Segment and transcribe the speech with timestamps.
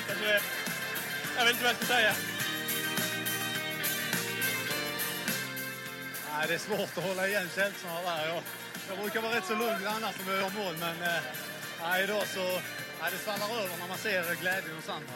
[0.00, 0.40] Detta så det,
[1.36, 2.12] jag vet inte vad jag ska säga.
[6.32, 8.28] Nej, det är svårt att hålla igen känslorna där.
[8.28, 8.42] Jag,
[8.88, 11.22] jag brukar vara rätt så lugn annars om jag gör mål, men eh,
[11.82, 12.44] nej, idag så
[13.00, 15.14] nej, det svallar över när man ser glädjen hos andra.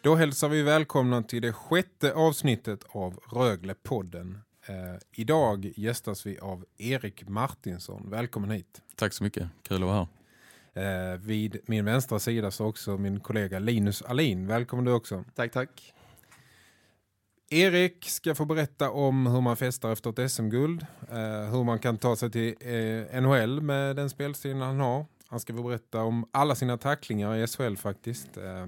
[0.00, 4.38] Då hälsar vi välkomna till det sjätte avsnittet av Rögle-podden.
[4.66, 4.74] Eh,
[5.12, 8.10] idag gästas vi av Erik Martinsson.
[8.10, 8.82] Välkommen hit.
[8.96, 10.06] Tack så mycket, kul att vara här.
[10.74, 14.46] Eh, vid min vänstra sida så också min kollega Linus Alin.
[14.46, 15.24] Välkommen du också.
[15.34, 15.92] Tack, tack.
[17.50, 20.86] Erik ska få berätta om hur man festar efter ett SM-guld.
[21.10, 25.06] Eh, hur man kan ta sig till eh, NHL med den spelstilen han har.
[25.26, 28.36] Han ska få berätta om alla sina tacklingar i SHL faktiskt.
[28.36, 28.62] Eh,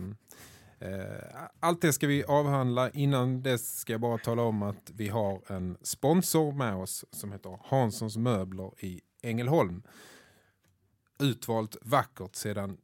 [0.88, 2.90] eh, allt det ska vi avhandla.
[2.90, 7.32] Innan dess ska jag bara tala om att vi har en sponsor med oss som
[7.32, 9.82] heter Hanssons möbler i Ängelholm
[11.18, 12.76] utvalt vackert sedan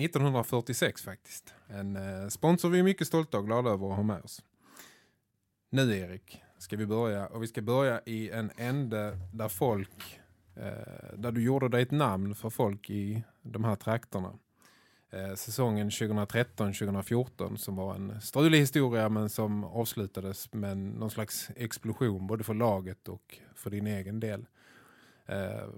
[0.00, 1.54] 1946 faktiskt.
[1.68, 4.42] En eh, sponsor vi är mycket stolta och glada över att ha med oss.
[5.70, 10.20] Nu Erik ska vi börja och vi ska börja i en ände där folk
[10.56, 14.38] eh, där du gjorde dig ett namn för folk i de här trakterna.
[15.12, 22.26] Eh, säsongen 2013-2014 som var en strulig historia men som avslutades med någon slags explosion
[22.26, 24.46] både för laget och för din egen del.
[25.26, 25.68] Eh,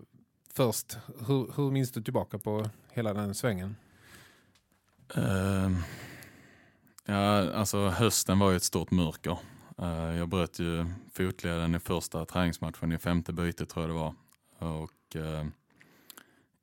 [0.53, 3.77] först, hur, hur minns du tillbaka på hela den svängen?
[5.17, 5.79] Uh,
[7.05, 9.39] ja, alltså hösten var ju ett stort mörker.
[9.83, 14.15] Uh, jag bröt ju fotleden i första träningsmatchen i femte bytet tror jag det var.
[14.59, 15.45] Och uh,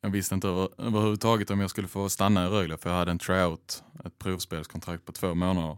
[0.02, 3.12] jag visste inte över, överhuvudtaget om jag skulle få stanna i Rögle för jag hade
[3.12, 5.78] en tryout, ett provspelskontrakt på två månader.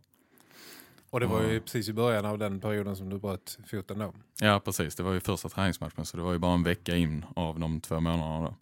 [1.11, 4.13] Och det var ju precis i början av den perioden som du bröt foten då.
[4.39, 4.95] Ja, precis.
[4.95, 7.81] Det var ju första träningsmatchen så det var ju bara en vecka in av de
[7.81, 8.55] två månaderna då.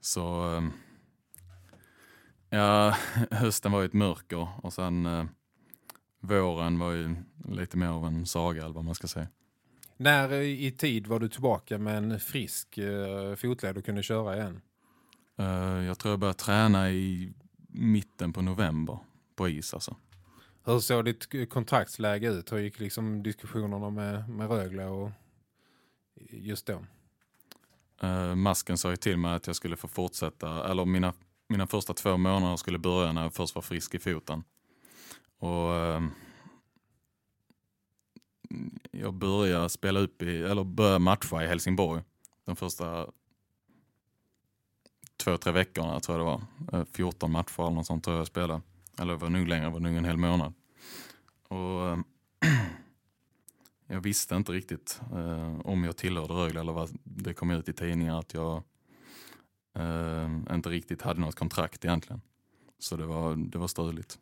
[0.00, 0.72] Så ehm,
[2.50, 2.96] ja,
[3.30, 5.24] hösten var ju ett mörker och sen eh,
[6.20, 7.16] våren var ju
[7.48, 9.28] lite mer av en saga eller vad man ska säga.
[9.96, 14.60] När i tid var du tillbaka med en frisk eh, fotled och kunde köra igen?
[15.40, 17.32] Uh, jag tror jag började träna i
[17.68, 18.98] mitten på november
[19.36, 19.96] på is alltså.
[20.64, 22.52] Hur såg ditt kontraktsläge ut?
[22.52, 25.10] Hur gick liksom diskussionerna med, med Rögle och
[26.30, 26.84] just då?
[28.04, 31.12] Uh, masken sa ju till mig att jag skulle få fortsätta, eller mina,
[31.48, 34.44] mina första två månader skulle börja när jag först var frisk i foten.
[35.38, 36.08] Och uh,
[38.90, 42.02] jag började spela upp i, eller började matcha i Helsingborg
[42.48, 43.06] de första
[45.16, 46.30] två, tre veckorna tror jag det
[46.70, 46.80] var.
[46.80, 48.60] Eh, 14 matcher eller något sånt tror jag jag spelade.
[48.98, 50.54] Eller det var nog längre, det var nog en hel månad.
[51.48, 51.98] Och eh,
[53.86, 57.72] jag visste inte riktigt eh, om jag tillhörde Rögle eller vad det kom ut i
[57.72, 58.62] tidningar att jag
[59.74, 62.20] eh, inte riktigt hade något kontrakt egentligen.
[62.78, 64.18] Så det var, det var struligt.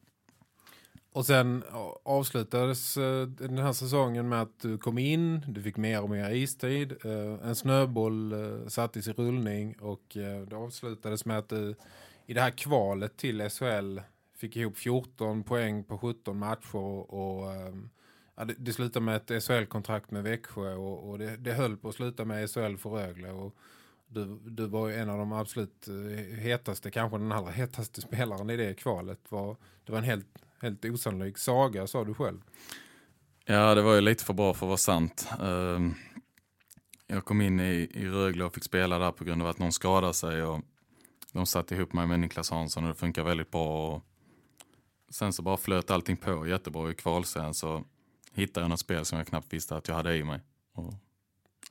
[1.13, 1.65] Och sen
[2.03, 6.31] avslutades eh, den här säsongen med att du kom in, du fick mer och mer
[6.31, 8.35] istid, eh, en snöboll
[8.69, 10.03] sattes i rullning och
[10.49, 11.75] det avslutades med att du
[12.27, 13.99] i det här kvalet till SHL
[14.37, 16.77] fick ihop 14 poäng på 17 matcher
[17.15, 17.89] och ehm,
[18.37, 21.89] ja, det, det slutade med ett SHL-kontrakt med Växjö och, och det, det höll på
[21.89, 23.57] att sluta med SHL för Rögle och
[24.09, 28.51] du, du var ju en av de absolut eh, hetaste, kanske den allra hetaste spelaren
[28.51, 29.21] i det kvalet.
[29.29, 30.29] Var, det var en helt,
[30.61, 32.41] helt osannolik saga, sa du själv.
[33.45, 35.29] Ja, det var ju lite för bra för att vara sant.
[35.43, 35.95] Ehm,
[37.07, 39.73] jag kom in i, i Rögle och fick spela där på grund av att någon
[39.73, 40.61] skadade sig och
[41.33, 43.95] de satte ihop mig med Niklas Hansson och det funkar väldigt bra.
[43.95, 44.03] Och
[45.17, 47.85] sen så bara flöt allting på jättebra i kvalserien så
[48.33, 50.41] hittade jag något spel som jag knappt visste att jag hade i mig.
[50.75, 50.95] Och,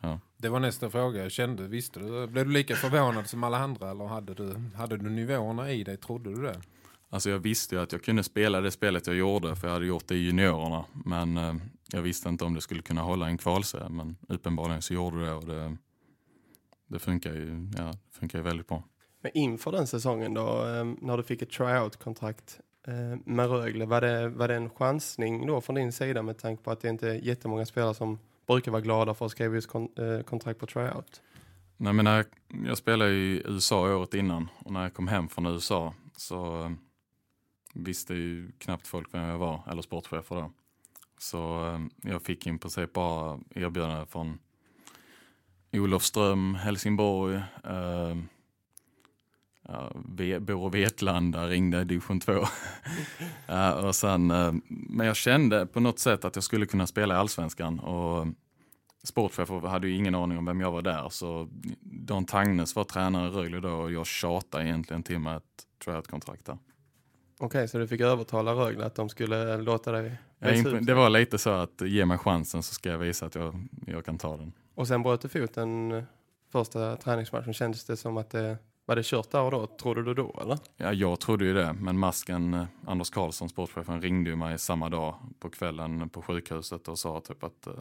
[0.02, 0.20] ja.
[0.38, 1.30] Det var nästa fråga.
[1.30, 2.28] Kände, visste du?
[2.28, 5.98] Blev du lika förvånad som alla andra eller hade du, hade du nivåerna i dig?
[5.98, 6.62] Trodde du det?
[7.10, 9.86] Alltså jag visste ju att jag kunde spela det spelet jag gjorde för jag hade
[9.86, 10.86] gjort det i juniorerna.
[11.06, 11.56] Men eh,
[11.92, 13.90] jag visste inte om det skulle kunna hålla en kvalserie.
[13.90, 15.78] Men uppenbarligen så gjorde det och det,
[16.88, 18.84] det funkar ju, ja, det funkar ju väldigt bra.
[19.22, 24.02] Men inför den säsongen då, eh, när du fick ett tryout-kontrakt Eh, med Rögle, var
[24.02, 27.10] det, var det en chansning då från din sida med tanke på att det inte
[27.10, 30.66] är jättemånga spelare som brukar vara glada för att skriva just kon, eh, kontrakt på
[30.66, 31.22] tryout?
[31.78, 32.26] Nej, men när jag,
[32.68, 36.72] jag spelade i USA året innan och när jag kom hem från USA så eh,
[37.74, 40.52] visste ju knappt folk vem jag var, eller sportchefer då.
[41.18, 44.40] Så eh, jag fick i princip bara erbjudanden från
[45.74, 48.16] Olofström, Helsingborg, eh,
[49.68, 49.92] ja,
[50.40, 52.34] Bor Vetlanda ringde division 2.
[53.48, 57.16] ja, och sen, eh, men jag kände på något sätt att jag skulle kunna spela
[57.16, 58.28] i allsvenskan och
[59.04, 61.10] sportchefer hade ju ingen aning om vem jag var där.
[61.10, 61.48] Så
[61.82, 66.46] Don Tagnes var tränare i Rögle då och jag tjatade egentligen till mig ett tryout-kontrakt
[66.46, 66.58] där.
[67.38, 71.10] Okej, okay, så du fick övertala Rögle att de skulle låta dig ja, Det var
[71.10, 74.38] lite så att ge mig chansen så ska jag visa att jag, jag kan ta
[74.38, 74.54] den.
[74.76, 76.04] Och sen bröt du foten
[76.52, 77.54] första träningsmatchen.
[77.54, 79.68] Kändes det som att det var det kört där och då?
[79.68, 80.58] Trodde du då eller?
[80.78, 81.74] Ja, jag trodde ju det.
[81.74, 86.88] Men masken eh, Anders Karlsson, sportchefen, ringde ju mig samma dag på kvällen på sjukhuset
[86.88, 87.74] och sa typ att eh,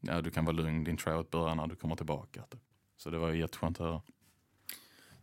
[0.00, 2.42] ja, du kan vara lugn, din tryout börjar när du kommer tillbaka.
[2.42, 2.60] Typ.
[2.96, 4.02] Så det var ju jätteskönt att höra.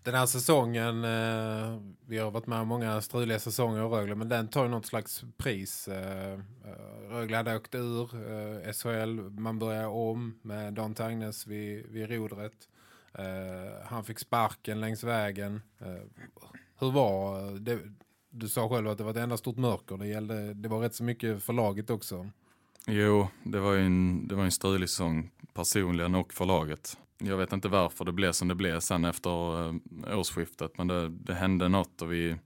[0.03, 4.29] Den här säsongen, eh, vi har varit med om många struliga säsonger i Rögle, men
[4.29, 5.89] den tar ju något slags pris.
[7.09, 8.07] Rögle hade åkt ur
[8.73, 12.67] SHL, man börjar om med Dan Tagnes vid, vid rodret.
[13.13, 15.61] Eh, han fick sparken längs vägen.
[15.79, 16.03] Eh,
[16.79, 17.79] hur var eh, det?
[18.29, 19.97] Du sa själv att det var ett enda stort mörker.
[19.97, 22.29] Det, gällde, det var rätt så mycket för laget också.
[22.87, 26.97] Jo, det var ju en, det var en strulig säsong personligen och för laget.
[27.17, 30.77] Jag vet inte varför det blev som det blev sen efter eh, årsskiftet.
[30.77, 32.37] Men det, det hände något och vi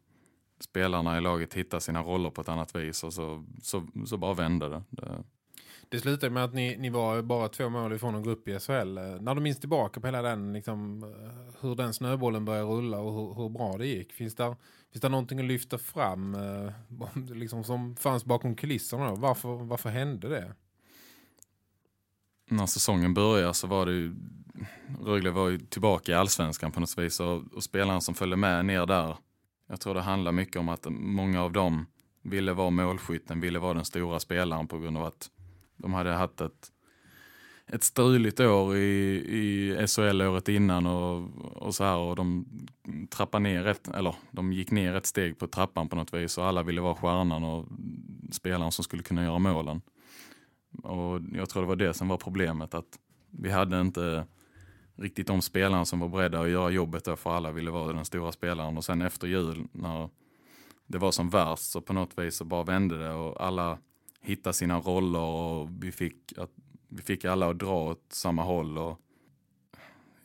[0.60, 3.04] spelarna i laget hittade sina roller på ett annat vis.
[3.04, 4.84] Och så, så, så bara vände det.
[4.90, 5.24] det.
[5.90, 8.94] Det slutade med att ni, ni var bara två mål ifrån en grupp i SHL.
[9.22, 13.14] När du minns tillbaka på hela den, liksom, eh, hur den snöbollen började rulla och
[13.14, 14.14] hur, hur bra det gick.
[14.14, 14.56] Finns det,
[14.92, 16.72] finns det någonting att lyfta fram eh,
[17.36, 19.10] liksom, som fanns bakom kulisserna?
[19.10, 19.16] Då?
[19.16, 20.54] Varför, varför hände det?
[22.50, 24.16] När säsongen började så var det ju
[25.02, 28.66] Rögle var ju tillbaka i allsvenskan på något vis och, och spelarna som följde med
[28.66, 29.18] ner där.
[29.68, 31.86] Jag tror det handlar mycket om att många av dem
[32.22, 35.32] ville vara målskytten, ville vara den stora spelaren på grund av att
[35.78, 36.72] de hade haft ett,
[37.68, 42.46] ett struligt år i, i SHL året innan och, och så här och de
[43.10, 46.46] trappade ner ett, eller de gick ner ett steg på trappan på något vis och
[46.46, 47.66] alla ville vara stjärnan och
[48.32, 49.82] spelaren som skulle kunna göra målen.
[50.84, 53.00] Och jag tror det var det som var problemet att
[53.32, 54.26] vi hade inte
[54.96, 58.06] riktigt de spelarna som var beredda att göra jobbet där för alla ville vara den
[58.06, 60.10] stora spelaren och sen efter jul när
[60.88, 63.78] det var som värst så på något vis så bara vände det och alla
[64.22, 66.52] hitta sina roller och vi fick, att,
[66.88, 68.78] vi fick alla att dra åt samma håll.
[68.78, 69.00] Och,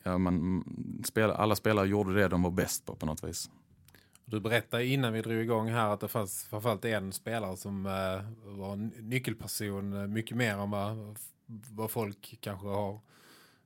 [0.03, 0.65] ja, men,
[1.05, 3.51] spel, alla spelare gjorde det de var bäst på på något vis.
[4.25, 8.53] Du berättade innan vi drog igång här att det fanns framförallt en spelare som eh,
[8.57, 11.19] var en nyckelperson eh, mycket mer än vad,
[11.71, 13.01] vad folk kanske har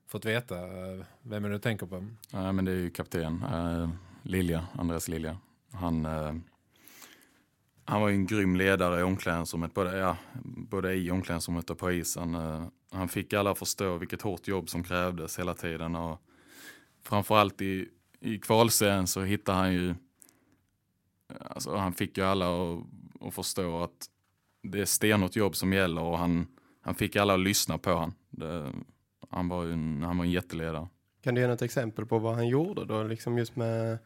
[0.06, 0.58] fått veta.
[0.58, 2.06] Eh, vem är det du tänker på?
[2.30, 3.90] Ja, men det är ju kapten eh,
[4.22, 5.38] Lilja, Andreas Lilja.
[5.72, 6.34] Han eh,
[7.86, 12.34] han var en grym ledare i omklädningsrummet, både, ja, både i omklädningsrummet och på isen.
[12.34, 15.96] Eh, han fick alla att förstå vilket hårt jobb som krävdes hela tiden.
[15.96, 16.20] Och
[17.02, 17.88] framförallt i,
[18.20, 19.94] i kvalserien så hittade han ju,
[21.40, 22.84] alltså han fick ju alla att,
[23.20, 24.06] att förstå att
[24.62, 26.46] det är stenhårt jobb som gäller och han,
[26.80, 28.14] han fick alla att lyssna på han.
[28.30, 28.72] Det,
[29.30, 30.88] han, var en, han var en jätteledare.
[31.22, 33.98] Kan du ge något exempel på vad han gjorde då, liksom just med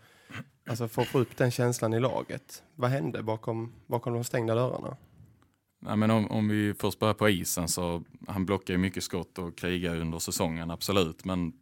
[0.66, 2.62] Alltså för att få upp den känslan i laget.
[2.75, 4.96] Vad hände bakom, bakom de stängda dörrarna?
[5.82, 9.38] Nej, men om, om vi först börjar på isen så han blockar ju mycket skott
[9.38, 11.25] och krigar under säsongen, absolut.
[11.25, 11.52] Men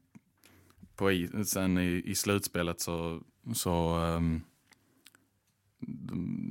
[0.97, 3.21] på sen i, i slutspelet så,
[3.55, 4.43] så um,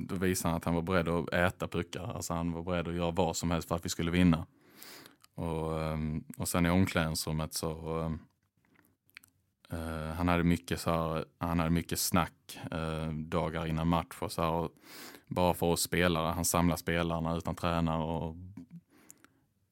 [0.06, 2.12] då visade han att han var beredd att äta puckar.
[2.14, 4.46] Alltså han var beredd att göra vad som helst för att vi skulle vinna.
[5.34, 8.18] Och, um, och sen i omklädningsrummet så um,
[9.72, 14.32] Uh, han hade mycket så här, han hade mycket snack uh, dagar innan match och
[14.32, 14.70] så här, och
[15.26, 16.32] bara för oss spelare.
[16.32, 18.36] Han samlade spelarna utan tränare och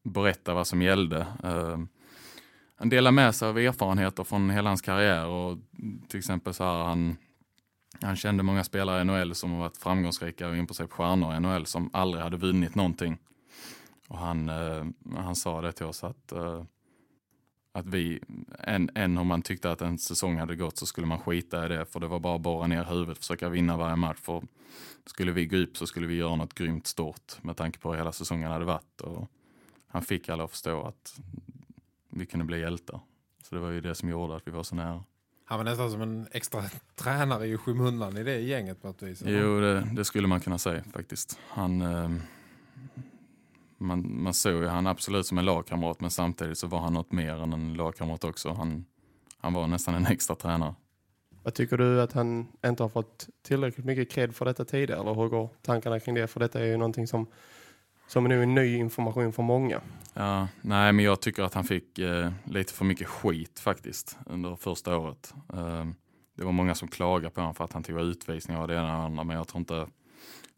[0.04, 1.26] berättade vad som gällde.
[1.44, 1.78] Uh,
[2.78, 5.58] han delar med sig av erfarenheter från hela hans karriär och
[6.08, 7.16] till exempel så här han,
[8.00, 10.94] han kände många spelare i NHL som har varit framgångsrika och in på sig på
[10.94, 13.18] stjärnor i NHL som aldrig hade vunnit någonting.
[14.08, 14.48] Och han,
[15.16, 16.32] han sa det till oss att
[17.76, 18.21] att vi,
[18.59, 21.68] än, än om man tyckte att en säsong hade gått så skulle man skita i
[21.68, 24.18] det för det var bara att borra ner huvudet, försöka vinna varje match.
[24.23, 24.42] För
[25.06, 27.99] skulle vi gå upp så skulle vi göra något grymt stort med tanke på hur
[27.99, 29.00] hela säsongen hade varit.
[29.00, 29.30] Och
[29.88, 31.21] han fick alla att förstå att
[32.11, 33.00] vi kunde bli hjältar.
[33.42, 35.04] Så det var ju det som gjorde att vi var så nära.
[35.45, 36.62] Han var nästan som en extra
[36.95, 39.23] tränare i skymundan i det gänget på ett vis.
[39.26, 41.38] Jo, det, det, skulle man kunna säga faktiskt.
[41.49, 41.83] Han...
[41.83, 42.11] Eh,
[43.78, 47.12] man, man såg ju han absolut som en lagkamrat men samtidigt så var han något
[47.12, 48.52] mer än en lagkamrat också.
[48.52, 48.85] Han,
[49.38, 50.75] han var nästan en extra tränare.
[51.42, 55.00] Vad tycker du att han inte har fått tillräckligt mycket cred för detta tidigare?
[55.00, 56.26] Eller hur går tankarna kring det?
[56.26, 57.26] För detta är ju någonting som,
[58.06, 59.80] som är nu är ny information för många.
[60.14, 64.56] Ja, nej, men jag tycker att han fick eh, lite för mycket skit faktiskt under
[64.56, 65.35] första året.
[65.52, 65.87] Eh,
[66.37, 68.99] det var många som klagade på honom för att han tog utvisningar och det ena
[68.99, 69.87] och andra, men jag tror inte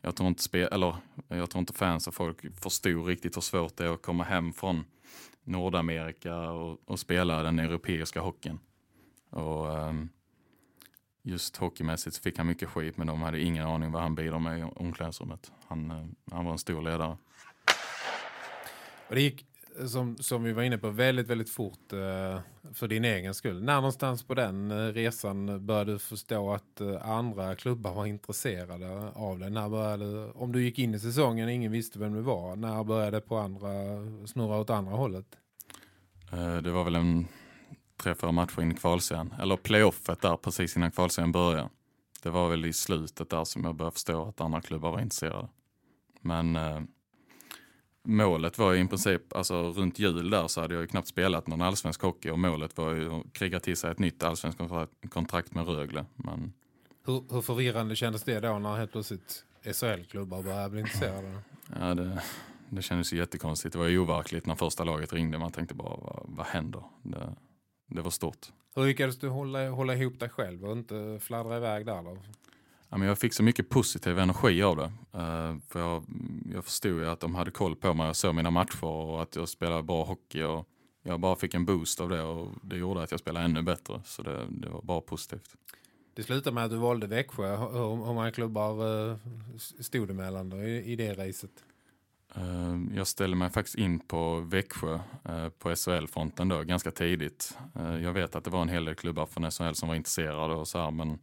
[0.00, 0.97] jag tror inte, spe, eller,
[1.28, 4.52] jag tror inte fans och folk förstod riktigt hur svårt det är att komma hem
[4.52, 4.85] från
[5.45, 8.59] Nordamerika och, och spela den europeiska hockeyn.
[9.31, 10.09] Och, um,
[11.23, 14.61] just hockeymässigt fick han mycket skit men de hade ingen aning vad han bidrar med
[14.61, 15.52] i omklädningsrummet.
[15.67, 17.17] Han, uh, han var en stor ledare.
[19.09, 19.47] Och det gick,
[19.87, 22.40] som, som vi var inne på, väldigt, väldigt fort eh,
[22.73, 23.62] för din egen skull.
[23.62, 29.11] När någonstans på den eh, resan började du förstå att eh, andra klubbar var intresserade
[29.14, 29.50] av dig?
[29.50, 32.85] När började, om du gick in i säsongen och ingen visste vem du var, när
[32.85, 33.68] började det på andra,
[34.26, 35.26] snurra åt andra hållet?
[36.62, 37.26] det var väl en
[38.02, 39.35] tre, fyra matcher in i kvalserien.
[39.40, 41.68] Eller playoffet där precis innan kvalserien började.
[42.23, 45.49] Det var väl i slutet där som jag började förstå att andra klubbar var intresserade.
[46.20, 46.80] Men eh,
[48.05, 51.47] målet var ju i princip, alltså runt jul där så hade jag ju knappt spelat
[51.47, 54.59] någon allsvensk hockey och målet var ju att kriga till sig ett nytt allsvensk
[55.11, 56.07] kontrakt med Rögle.
[56.17, 56.52] Men...
[57.07, 61.38] Hur, hur förvirrande kändes det då när helt plötsligt SHL-klubbar började bli intresserade?
[61.81, 62.23] Ja, det,
[62.69, 63.73] det kändes ju jättekonstigt.
[63.73, 65.38] Det var ju overkligt när första laget ringde.
[65.38, 66.83] Man tänkte bara, vad, vad händer?
[67.02, 67.35] Det,
[67.87, 68.47] det var stort.
[68.75, 72.02] Hur lyckades du hålla, hålla ihop dig själv och inte fladdra iväg där?
[72.02, 72.19] Då?
[72.90, 74.92] Jag fick så mycket positiv energi av det.
[75.18, 76.04] Uh, för jag,
[76.52, 78.07] jag förstod ju att de hade koll på mig.
[78.07, 80.42] Jag såg mina matcher och att jag spelade bra hockey.
[80.42, 80.68] Och
[81.02, 84.00] jag bara fick en boost av det och det gjorde att jag spelade ännu bättre.
[84.04, 85.57] Så det, det var bara positivt.
[86.14, 87.57] Det slutade med att du valde Växjö.
[87.57, 89.16] Hur, hur många klubbar uh,
[89.80, 91.64] stod det mellan då i, i det racet?
[92.35, 97.59] Eh, jag ställde mig faktiskt in på Växjö eh, på SHL-fronten då ganska tidigt.
[97.75, 100.54] Eh, jag vet att det var en hel del klubbar från SHL som var intresserade
[100.54, 101.18] och så här, men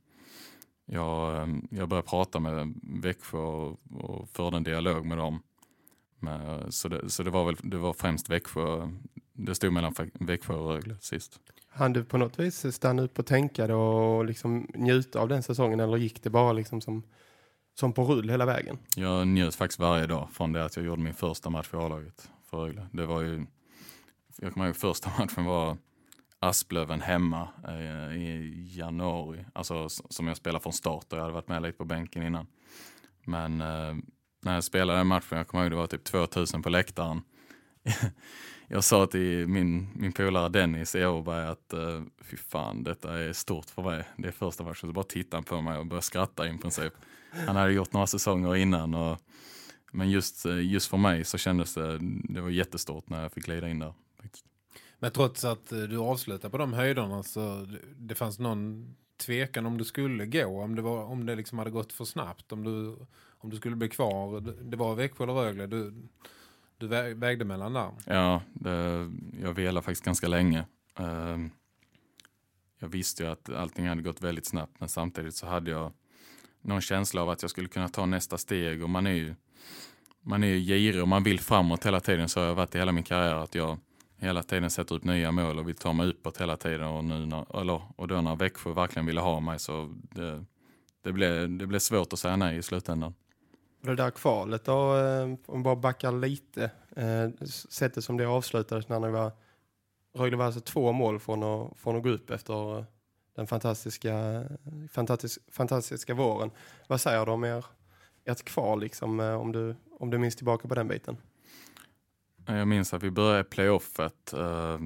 [0.86, 5.42] jag, jag började prata med Växjö och, och förde en dialog med dem.
[6.70, 8.92] Så det, så det var väl det var främst Växjö.
[9.34, 11.40] Det stod mellan Växjö och Rögle sist.
[11.70, 15.80] Han du på något vis stanna upp och tänka och liksom njuta av den säsongen
[15.80, 17.04] eller gick det bara liksom som
[17.80, 18.78] som på rull hela vägen.
[18.96, 22.30] Jag njöt faktiskt varje dag från det att jag gjorde min första match för A-laget
[22.50, 22.88] för Rögle.
[22.92, 23.46] Det var ju,
[24.38, 25.78] jag kommer ihåg första matchen var
[26.46, 31.48] Asplöven hemma eh, i januari, alltså som jag spelade från start och jag hade varit
[31.48, 32.48] med lite på bänken innan.
[33.26, 33.96] Men eh,
[34.42, 37.22] när jag spelade den matchen, jag kommer ihåg det var typ 2000 på läktaren.
[38.68, 43.34] jag sa till min, min polare Dennis i Åberg att uh, fy fan, detta är
[43.34, 44.04] stort för mig.
[44.18, 46.94] Det är första matchen, så bara tittade han på mig och började skratta i princip.
[47.48, 48.94] Han hade gjort några säsonger innan.
[48.94, 49.20] Och,
[49.92, 53.46] men just, eh, just för mig så kändes det, det var jättestort när jag fick
[53.46, 53.94] glida in där.
[55.00, 59.78] Men trots att eh, du avslutade på de höjderna så det fanns någon tvekan om
[59.78, 63.06] du skulle gå, om det, var, om det liksom hade gått för snabbt, om du,
[63.38, 64.42] om du skulle bli kvar.
[64.42, 65.94] Det var Växjö eller Rögle, du,
[66.78, 67.92] du vägde mellan där.
[68.06, 69.12] Ja, det,
[69.42, 70.66] jag velade faktiskt ganska länge.
[71.00, 71.52] Ehm,
[72.80, 75.92] jag visste ju att allting hade gått väldigt snabbt, men samtidigt så hade jag
[76.62, 79.36] någon känsla av att jag skulle kunna ta nästa steg och man är ju
[80.22, 82.78] man är ju girig och man vill framåt hela tiden så har jag varit i
[82.78, 83.78] hela min karriär att jag
[84.26, 87.26] hela tiden sätter upp nya mål och vill ta mig uppåt hela tiden och, nu
[87.26, 90.46] när, eller, och då när Växjö verkligen ville ha mig så det,
[91.02, 93.14] det, blev, det blev svårt att säga nej i slutändan.
[93.82, 98.90] Det där kvalet då, eh, om vi bara backar lite, eh, sättet som det avslutades
[98.90, 99.32] när ni var
[100.18, 102.84] Rögle var alltså två mål från att, från att gå upp efter eh,
[103.36, 104.44] den fantastiska,
[104.92, 106.52] fantastisk, fantastiska våren.
[106.88, 107.66] Vad säger du om er,
[108.26, 111.18] ert kval, liksom, om, du, om du minns tillbaka på den biten?
[112.48, 114.80] Eh, jag minns att vi började playoffet eh,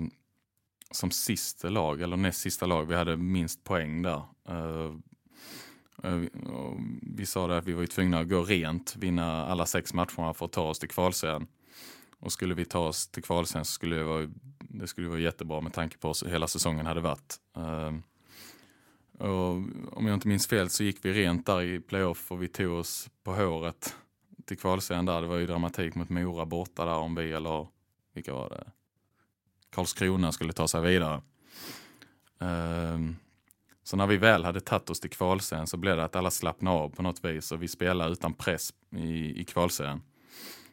[0.92, 2.86] som sista lag, eller näst sista lag.
[2.86, 4.24] Vi hade minst poäng där.
[4.50, 4.94] Eh,
[6.04, 6.22] eh
[7.02, 10.46] vi sa det att vi var tvungna att gå rent, vinna alla sex matcherna för
[10.46, 11.48] att ta oss till kvalserien.
[12.20, 15.62] Och skulle vi ta oss till kvalserien så skulle det vara, det skulle vara jättebra
[15.62, 17.36] med tanke på hur hela säsongen hade varit.
[17.58, 17.94] Eh,
[19.28, 19.52] och
[19.92, 22.72] om jag inte minns fel så gick vi rent där i playoff och vi tog
[22.72, 23.96] oss på håret
[24.50, 25.22] till kvalserien där.
[25.22, 27.68] Det var ju dramatik mot Mora borta där om vi eller
[28.14, 28.72] vilka var det?
[29.70, 31.22] Karlskrona skulle ta sig vidare.
[32.40, 33.18] Um,
[33.84, 36.78] så när vi väl hade tagit oss till kvalserien så blev det att alla slappnade
[36.78, 40.02] av på något vis och vi spelade utan press i, i kvalserien.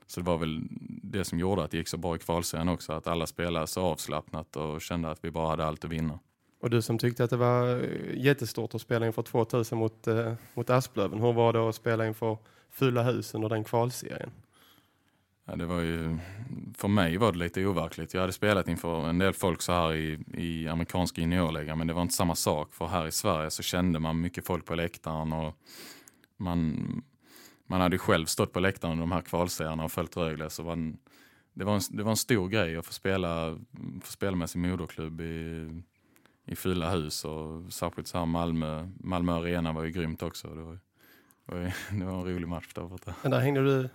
[0.06, 0.62] Så det var väl
[1.02, 3.82] det som gjorde att det gick så bra i kvalserien också, att alla spelade så
[3.82, 6.18] avslappnat och kände att vi bara hade allt att vinna.
[6.60, 10.32] Och du som tyckte att det var eh, jättestort att spela inför 2000 mot, eh,
[10.54, 11.20] mot Asplöven.
[11.20, 12.38] Hur var det att spela inför
[12.78, 14.30] fulla hus under den kvalserien?
[15.44, 16.18] Ja, det var ju,
[16.74, 18.14] för mig var det lite overkligt.
[18.14, 21.92] Jag hade spelat inför en del folk så här i, i amerikanska juniorligan men det
[21.92, 22.74] var inte samma sak.
[22.74, 25.54] För här i Sverige så kände man mycket folk på läktaren och
[26.36, 27.02] man,
[27.66, 30.50] man hade själv stått på läktaren under de här kvalserierna och följt Rögle.
[30.50, 30.98] Så var en,
[31.54, 33.58] det, var en, det var en stor grej att få spela,
[34.02, 35.68] få spela med sin moderklubb i,
[36.46, 40.48] i fulla hus och särskilt så här Malmö, Malmö Arena var ju grymt också.
[40.48, 40.78] Det var,
[41.90, 43.14] det var, en rolig match där borta.
[43.22, 43.88] Men där hängde du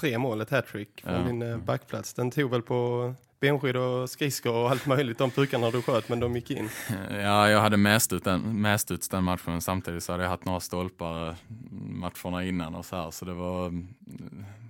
[0.00, 1.22] tre mål, ett hattrick från Ja.
[1.22, 2.14] din eh, backplats.
[2.14, 6.20] Den tog väl på benskydd och skridskor och allt möjligt, de puckarna du sköt, men
[6.20, 6.68] de gick in.
[7.10, 10.44] Ja, jag hade mäst ut den, mäst ut den matchen samtidigt så hade jag haft
[10.44, 11.34] några stolpar eh,
[11.80, 13.10] matcherna innan och så här.
[13.10, 13.88] Så det var, mm,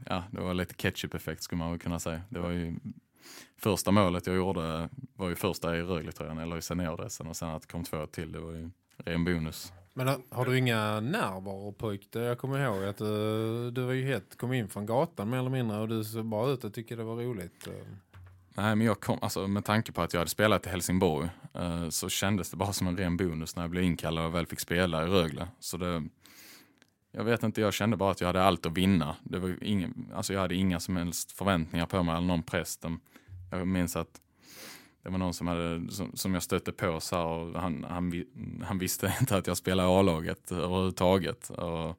[0.06, 2.20] ja, det var lite ketchup-effekt skulle man väl kunna säga.
[2.28, 2.76] Det var ju
[3.56, 7.62] första målet jag gjorde var ju första i Rögle-tröjan eller i seniordressen och sen att
[7.62, 8.70] det kom två till, det var ju
[9.04, 9.72] ren bonus.
[9.98, 12.08] Men har, du inga nerver pojk?
[12.12, 15.50] Jag kommer ihåg att du, du var ju helt, kom in från gatan mer eller
[15.50, 17.66] mindre och du såg bara ut och tyckte det var roligt.
[17.66, 17.72] Eh.
[18.56, 21.88] Nej, men jag kom, alltså, med tanke på att jag hade spelat i Helsingborg eh,
[21.88, 24.60] så kändes det bara som en ren bonus när jag blev inkallad och väl fick
[24.60, 25.48] spela i Rögle.
[25.60, 26.04] Så det,
[27.12, 29.16] jag vet inte, jag kände bara att jag hade allt att vinna.
[29.22, 32.78] Det var ingen, alltså jag hade inga som helst förväntningar på mig eller någon press.
[33.50, 34.20] Jag minns att
[35.08, 38.24] det var någon som, hade, som, som jag stötte på så här, och han, han,
[38.66, 41.50] han visste inte att jag spelade A-laget överhuvudtaget.
[41.50, 41.98] Och,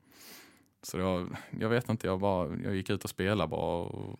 [0.82, 1.28] så var,
[1.60, 4.20] jag vet inte, jag, bara, jag gick ut och spelade bara och,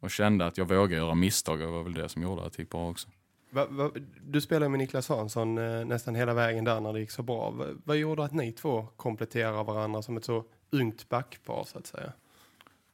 [0.00, 2.52] och kände att jag vågade göra misstag och det var väl det som gjorde att
[2.52, 3.08] det gick bra också.
[3.50, 3.90] Va, va,
[4.22, 7.50] du spelade med Niklas Hansson eh, nästan hela vägen där när det gick så bra.
[7.50, 11.86] Va, vad gjorde att ni två kompletterar varandra som ett så ungt backpar så att
[11.86, 12.12] säga?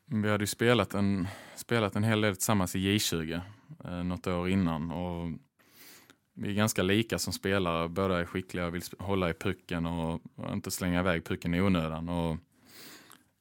[0.06, 3.40] Vi hade ju spelat en, spelat en hel del tillsammans i J20
[3.84, 5.30] eh, något år innan och
[6.40, 7.88] vi är ganska lika som spelare.
[7.88, 10.20] Båda är skickliga och vill hålla i pucken och,
[10.52, 12.08] inte slänga iväg pucken i onödan.
[12.08, 12.36] Och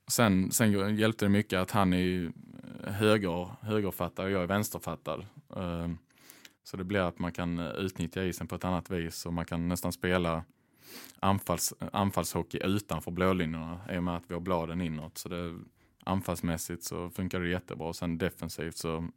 [0.07, 2.31] sen, sen hjälpte det mycket att han är
[2.83, 5.25] eh, höger, högerfattad och jag är vänsterfattad.
[5.55, 5.87] Eh,
[6.63, 9.45] så det blir att man kan eh, utnyttja isen på ett annat vis och man
[9.45, 10.43] kan nästan spela
[11.19, 15.17] anfalls, anfallshockey utanför blålinjerna i och med att vi har bladen inåt.
[15.17, 15.59] Så det,
[16.03, 17.93] anfallsmässigt så funkar det jättebra.
[17.93, 19.09] Sen defensivt så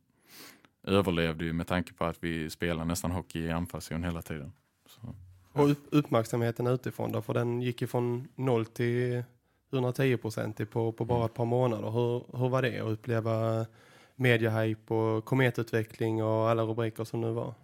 [0.82, 4.52] överlevde ju med tanke på att vi spelar nästan hockey i anfallszon hela tiden.
[4.86, 5.14] Så.
[5.52, 9.24] Och upp, uppmärksamheten utifrån då, för den gick ju från 0 till
[9.72, 11.90] 110 procent på, på bara ett par månader.
[11.90, 13.66] Hur, hur var det att uppleva
[14.16, 17.54] mediahype och kometutveckling och alla rubriker som nu var?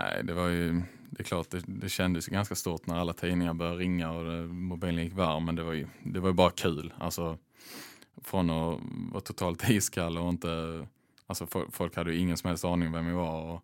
[0.00, 3.54] Nej, det var ju, det är klart, det, det kändes ganska stort när alla tidningar
[3.54, 6.50] började ringa och det, mobilen gick varm, men det var ju, det var ju bara
[6.50, 6.92] kul.
[6.98, 7.38] Alltså,
[8.22, 8.80] från att
[9.12, 10.86] vara totalt iskall och inte,
[11.42, 13.62] alltså fo- folk hade ju ingen som helst aning vem jag var och,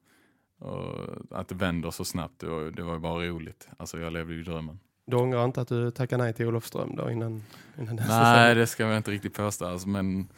[0.58, 3.68] och att det vänder så snabbt, det var, det var ju bara roligt.
[3.76, 4.80] Alltså jag levde ju drömmen.
[5.06, 7.42] Du ångrar inte att du tackade nej till Olofström då innan,
[7.78, 9.66] innan den Nej, det ska jag inte riktigt påstå.
[9.66, 10.28] Alltså, men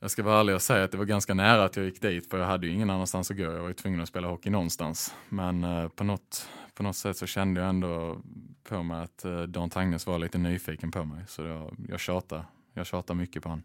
[0.00, 2.30] jag ska vara ärlig och säga att det var ganska nära att jag gick dit.
[2.30, 3.42] För jag hade ju ingen annanstans att gå.
[3.42, 5.14] Jag var ju tvungen att spela hockey någonstans.
[5.28, 8.20] Men eh, på, något, på något sätt så kände jag ändå
[8.68, 11.24] på mig att eh, Dan Tangnes var lite nyfiken på mig.
[11.28, 12.44] Så jag, jag tjatade.
[12.74, 13.64] Jag tjatade mycket på honom.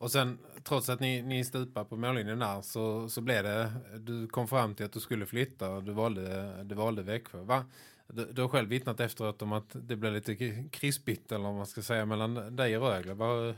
[0.00, 4.26] Och sen, trots att ni, ni stupade på mållinjen där så, så blev det, du
[4.28, 7.38] kom fram till att du skulle flytta och du valde, du valde Växjö.
[7.42, 7.64] Va?
[8.06, 10.34] Du, du har själv vittnat efteråt om att det blev lite
[10.70, 13.14] krispigt eller vad man ska säga mellan dig och Rögle.
[13.14, 13.54] Va,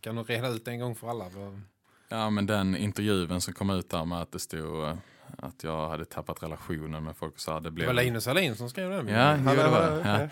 [0.00, 1.24] kan du reda ut en gång för alla?
[1.24, 1.60] Va?
[2.08, 4.94] Ja, men den intervjun som kom ut där med att det stod eh,
[5.38, 7.86] att jag hade tappat relationen med folk och så här, det Det blev...
[7.86, 9.08] var Linus Alin som skrev den.
[9.08, 10.02] Ja, jo, det var det.
[10.04, 10.28] Ja.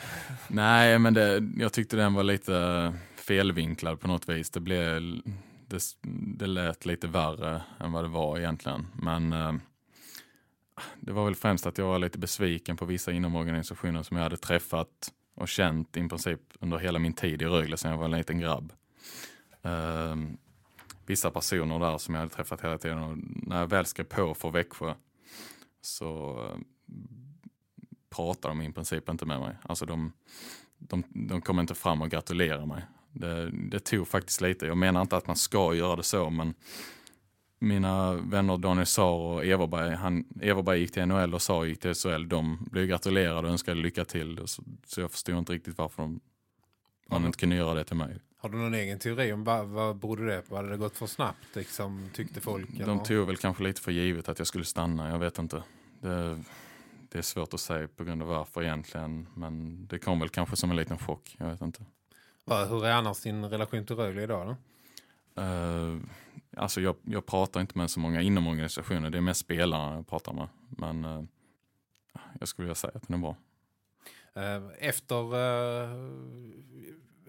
[0.48, 4.50] Nej, men det, jag tyckte den var lite felvinklad på något vis.
[4.50, 5.02] Det, blev,
[5.66, 5.82] det,
[6.36, 8.86] det lät lite värre än vad det var egentligen.
[8.94, 9.52] Men eh,
[11.00, 14.36] det var väl främst att jag var lite besviken på vissa inomorganisationer som jag hade
[14.36, 18.10] träffat och känt i princip under hela min tid i Rögle sedan jag var en
[18.10, 18.72] liten grabb.
[19.62, 20.16] Eh,
[21.06, 24.34] vissa personer där som jag hade träffat hela tiden och när jag väl skrev på
[24.34, 24.94] för Växjö
[25.80, 26.58] så eh,
[28.10, 29.56] pratade de i princip inte med mig.
[29.62, 30.12] Alltså de,
[30.78, 32.82] de, de kom inte fram och gratulerade mig.
[33.12, 34.66] Det, det tog faktiskt lite.
[34.66, 36.54] Jag menar inte att man ska göra det så, men
[37.58, 41.94] mina vänner Daniel Saar och Everberg, han, Everberg gick till NHL och Saar gick till
[41.94, 42.28] SHL.
[42.28, 44.40] De blev gratulerade och önskade lycka till.
[44.44, 46.20] Så, så jag förstår inte riktigt varför de,
[47.08, 48.20] man inte kunde göra det till mig.
[48.36, 50.56] Har du någon egen teori om vad, vad berodde det på?
[50.56, 52.68] Hade det gått för snabbt liksom, tyckte folk?
[52.70, 52.98] De eller?
[52.98, 55.62] tog väl kanske lite för givet att jag skulle stanna, jag vet inte.
[56.00, 56.42] Det,
[57.08, 60.56] det är svårt att säga på grund av varför egentligen, men det kom väl kanske
[60.56, 61.84] som en liten chock, jag vet inte.
[62.44, 65.42] Va, Hur är annars din relation till Rögle idag då?
[65.42, 66.00] Uh,
[66.56, 70.08] alltså jag, jag pratar inte med så många inom organisationer, det är mest spelarna jag
[70.08, 70.48] pratar med.
[70.68, 71.24] Men eh,
[72.40, 73.36] jag skulle vilja säga att den är bra.
[74.34, 75.34] Eh, Efter,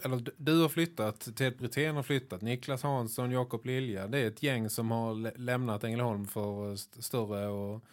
[0.03, 4.07] eller du har flyttat, Ted Brithén har flyttat, Niklas Hansson, Jakob Lilja.
[4.07, 7.83] Det är ett gäng som har lämnat Ängelholm för st större och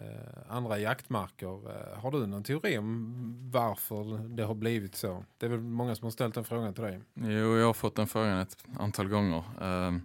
[0.00, 1.70] Eh, andra jaktmarker.
[1.70, 5.24] Eh, har du någon teori om varför det har blivit så?
[5.38, 7.00] Det är väl många som har ställt den frågan till dig.
[7.14, 9.44] Jo, jag har fått den frågan ett antal gånger.
[9.60, 10.02] Ehm,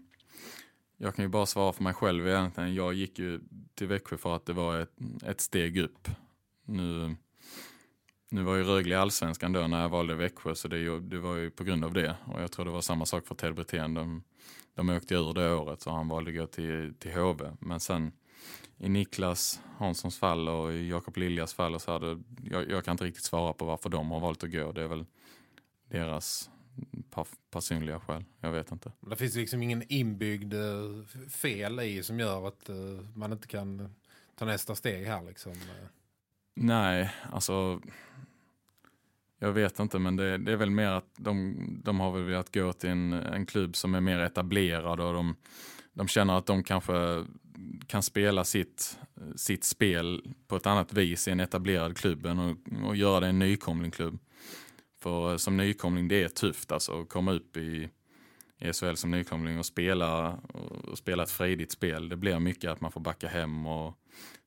[0.98, 2.76] jag kan ju bara svara för mig själv egentligen.
[2.76, 3.42] Jag gick ju
[3.76, 6.08] till Växjö för att det var ett, ett steg upp.
[6.66, 7.16] Nu
[8.34, 11.36] nu var ju Rögle i allsvenskan då när jag valde Växjö så det, det, var
[11.36, 12.16] ju på grund av det.
[12.26, 13.94] Och jag tror det var samma sak för Ted Brithén.
[13.94, 14.24] De,
[14.76, 17.52] de åkte ur det året så han valde att gå till, till HV.
[17.60, 18.12] Men sen
[18.84, 23.06] i Niklas Hanssons fall och i Jakob Liljas fall så hade jag, jag kan inte
[23.06, 24.72] riktigt svara på varför de har valt att gå.
[24.72, 25.06] Det är väl
[25.89, 26.50] deras
[27.52, 28.24] personliga skäl.
[28.39, 28.91] Jag vet inte.
[29.00, 33.96] Det finns liksom ingen inbyggd eh, fel i som gör att uh, man inte kan
[34.36, 35.54] ta nästa steg här liksom.
[36.56, 37.82] Nej, alltså
[39.39, 42.54] jag vet inte, men det, det, är väl mer att de, de har väl velat
[42.54, 45.36] gå till en, en klubb som är mer etablerad och de,
[45.93, 47.26] de känner att de kanske
[47.88, 48.98] kan spela sitt,
[49.36, 53.26] sitt spel på ett annat vis i en etablerad klubb än och, och göra det
[53.26, 54.20] i en nykomlingklubb.
[55.00, 57.90] För som nykomling, det är tufft alltså att komma upp i,
[58.60, 60.34] i SHL som nykomling och spela,
[60.90, 62.10] och spela ett frejdigt spel.
[62.10, 63.98] Det blir mycket att man får backa hem och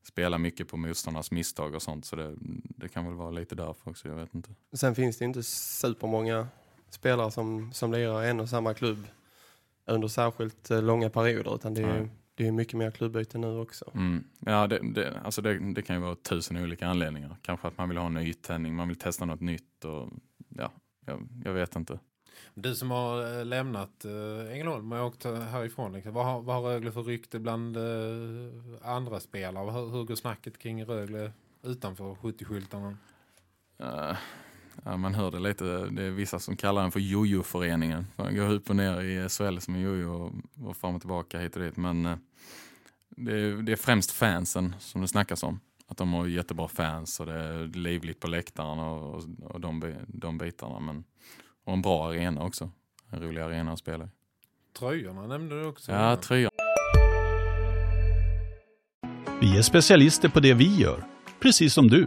[0.02, 2.04] spelar mycket på motståndarnas misstag och sånt.
[2.04, 2.34] Så det,
[2.76, 4.50] det kan väl vara lite därför också, jag vet inte.
[4.72, 6.48] Sen finns det inte supermånga
[6.90, 9.06] spelare som, som lirar en och samma klubb
[9.86, 11.54] under särskilt eh, långa perioder.
[11.54, 13.90] Utan det är, det är mycket mer klubbyte nu också.
[13.94, 14.24] Mm.
[14.40, 17.36] Ja, det, det, alltså det, det, kan ju vara tusen olika anledningar.
[17.42, 19.84] Kanske att man vill ha en nytändning, man vill testa något nytt.
[19.84, 20.10] Och,
[20.48, 20.72] ja,
[21.06, 21.98] jag, jag vet inte.
[22.54, 26.12] Du som har eh, lämnat äh, Ängelholm och åkt härifrån, liksom.
[26.12, 27.82] vad, har, vad har Rögle för rykte bland äh,
[28.82, 29.70] andra spelare?
[29.70, 32.96] Hur, hur går snacket kring Rögle utanför 70-skyltarna?
[33.80, 34.16] Uh,
[34.84, 35.64] ja, man hör det lite.
[35.64, 38.06] Det är vissa som kallar den för jojo-föreningen.
[38.16, 40.32] Man går upp och ner i SHL som en jojo
[40.64, 41.76] och, fram och tillbaka hit och dit.
[41.76, 42.16] Men uh,
[43.08, 45.60] det, är, det är främst fansen som det snackas om.
[45.88, 49.94] Att de har jättebra fans och det är livligt på läktaren och, och, och de,
[50.06, 50.80] de bitarna.
[50.80, 51.04] Men
[51.66, 52.70] och en bra arena också.
[53.10, 54.08] En rolig arena att spela i.
[54.78, 55.92] Tröjorna nämnde du också.
[55.92, 56.50] Ja, tröjorna.
[59.40, 61.04] Vi är specialister på det vi gör,
[61.40, 62.06] precis som du.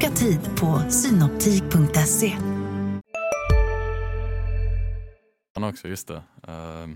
[0.00, 2.36] Boka tid på synoptik.se.
[5.56, 6.14] också, just det.
[6.14, 6.88] Uh,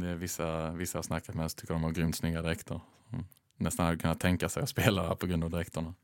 [0.00, 2.80] det är vissa, vissa har snackat med oss tycker de har grymt snygga dräkter.
[3.12, 3.24] Mm.
[3.58, 5.94] Nästan hade kunnat tänka sig att spela på grund av dräkterna.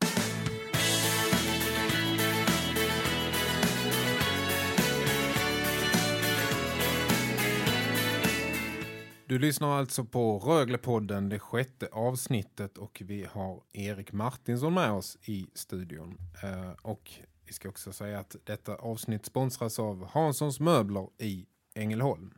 [9.29, 15.17] Du lyssnar alltså på Röglepodden, det sjätte avsnittet och vi har Erik Martinsson med oss
[15.25, 16.17] i studion.
[16.43, 17.11] Eh, och
[17.45, 22.33] vi ska också säga att detta avsnitt sponsras av Hanssons möbler i Ängelholm.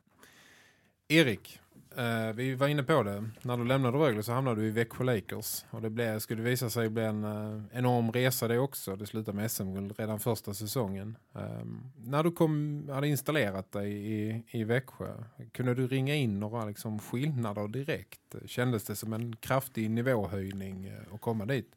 [1.08, 1.60] Erik,
[1.98, 3.30] Uh, vi var inne på det.
[3.42, 5.66] När du lämnade Rögle så hamnade du i Växjö Lakers.
[5.70, 8.96] Och det blev, skulle visa sig bli en uh, enorm resa det också.
[8.96, 11.18] Det slutade med SM-guld redan första säsongen.
[11.36, 16.66] Uh, när du kom, hade installerat dig i, i Växjö, kunde du ringa in några
[16.66, 18.36] liksom, skillnader direkt?
[18.46, 21.72] Kändes det som en kraftig nivåhöjning uh, att komma dit?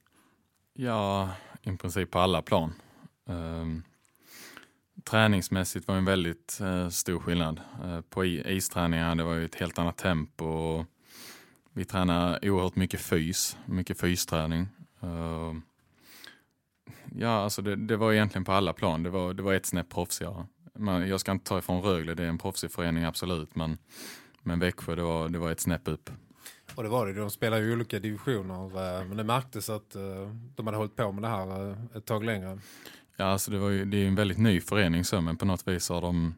[0.73, 1.31] Ja,
[1.63, 2.73] i princip på alla plan.
[3.27, 3.83] Um
[5.05, 7.61] träningsmässigt var en väldigt eh, stor skillnad.
[7.85, 10.45] Eh, på isträningar det var ju ett helt annat tempo.
[10.45, 10.87] Och
[11.73, 14.69] vi tränade oerhört mycket fys, mycket fysträning.
[15.05, 15.55] Uh,
[17.17, 19.03] ja, alltså det, det, var egentligen på alla plan.
[19.03, 20.47] Det var, det var ett snäpp proffsigare.
[20.75, 23.57] Men jag ska inte ta ifrån Rögle, det är en proffsig förening absolut.
[23.57, 23.79] Men,
[24.43, 26.11] men Växjö, det var, det var ett snäpp upp.
[26.75, 28.65] Och det var det, de spelar ju olika divisioner.
[28.65, 32.05] Eh, men det märktes att eh, de hade hållit på med det här eh, ett
[32.05, 32.59] tag längre.
[33.17, 35.69] Ja, alltså det, var ju, det är en väldigt ny förening så, men på något
[35.69, 36.35] vis har de,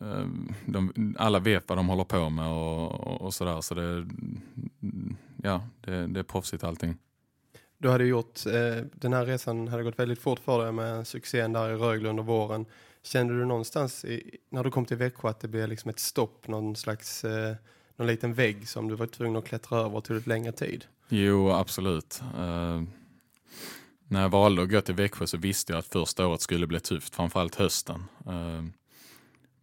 [0.00, 0.26] eh,
[0.66, 3.60] de alla vet vad de håller på med och, och, sådär.
[3.60, 4.06] Så det,
[5.42, 6.96] ja, det, det är proffsigt allting.
[7.78, 11.52] Du hade gjort, eh, den här resan hade gått väldigt fort för dig med succén
[11.52, 12.66] där i Rögle under våren.
[13.02, 16.48] Kände du någonstans i, när du kom till Växjö att det blev liksom ett stopp,
[16.48, 17.54] någon slags eh,
[17.96, 20.84] någon liten vägg som du var tvungen att klättra över och tog ett längre tid?
[21.08, 22.22] Jo, absolut.
[22.38, 22.82] Uh,
[24.14, 26.80] när jag valde att gå till Växjö så visste jag att första året skulle bli
[26.80, 28.04] tufft, framförallt hösten.
[28.26, 28.72] Ehm,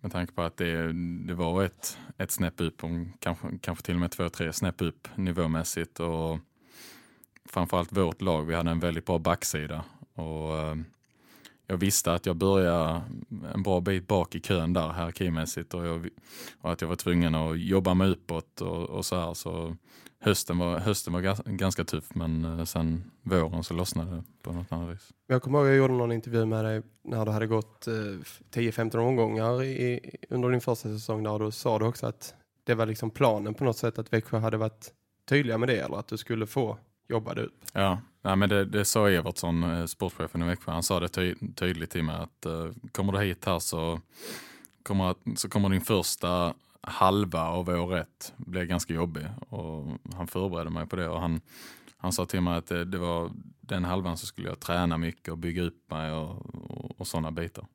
[0.02, 0.94] med tanke på att det,
[1.28, 2.82] det var ett, ett snäpp upp,
[3.20, 6.00] kanske, kanske till och med två, tre snäpp upp nivåmässigt.
[6.00, 6.40] Och
[7.46, 9.84] framförallt vårt lag, vi hade en väldigt bra backsida.
[10.14, 10.76] Och, eh,
[11.68, 13.02] jag visste att jag började
[13.54, 16.10] en bra bit bak i kön där hierarkimässigt och, jag,
[16.62, 19.34] och att jag var tvungen att jobba mig uppåt och, och så här.
[19.34, 19.78] Så
[20.22, 24.72] hösten var, hösten var ganska tuff men eh, sen våren så lossnade det på något
[24.72, 25.10] annat vis.
[25.28, 28.96] Jag kommer ihåg att jag gjorde någon intervju med dig när du hade gått 10-15
[28.96, 32.86] eh, omgångar i, under din första säsong där då sa du också att det var
[32.86, 34.94] liksom planen på något sätt att Växjö hade varit
[35.30, 36.78] tydliga med det eller att du skulle få
[37.10, 37.60] jobba det upp.
[37.74, 41.36] Ja, nej, men det, det sa Evertsson, eh, sportchefen i Växjö, han sa det ty
[41.56, 44.00] tydligt till mig att uh, kommer du hit här så
[44.84, 50.70] kommer, så kommer din första halva av år ett blev ganska jobbig och han förberedde
[50.70, 51.42] mig på det och han,
[51.98, 55.32] han sa till mig att det, det var den halvan så skulle jag träna mycket
[55.32, 57.66] och bygga upp mig och, och, och sådana bitar.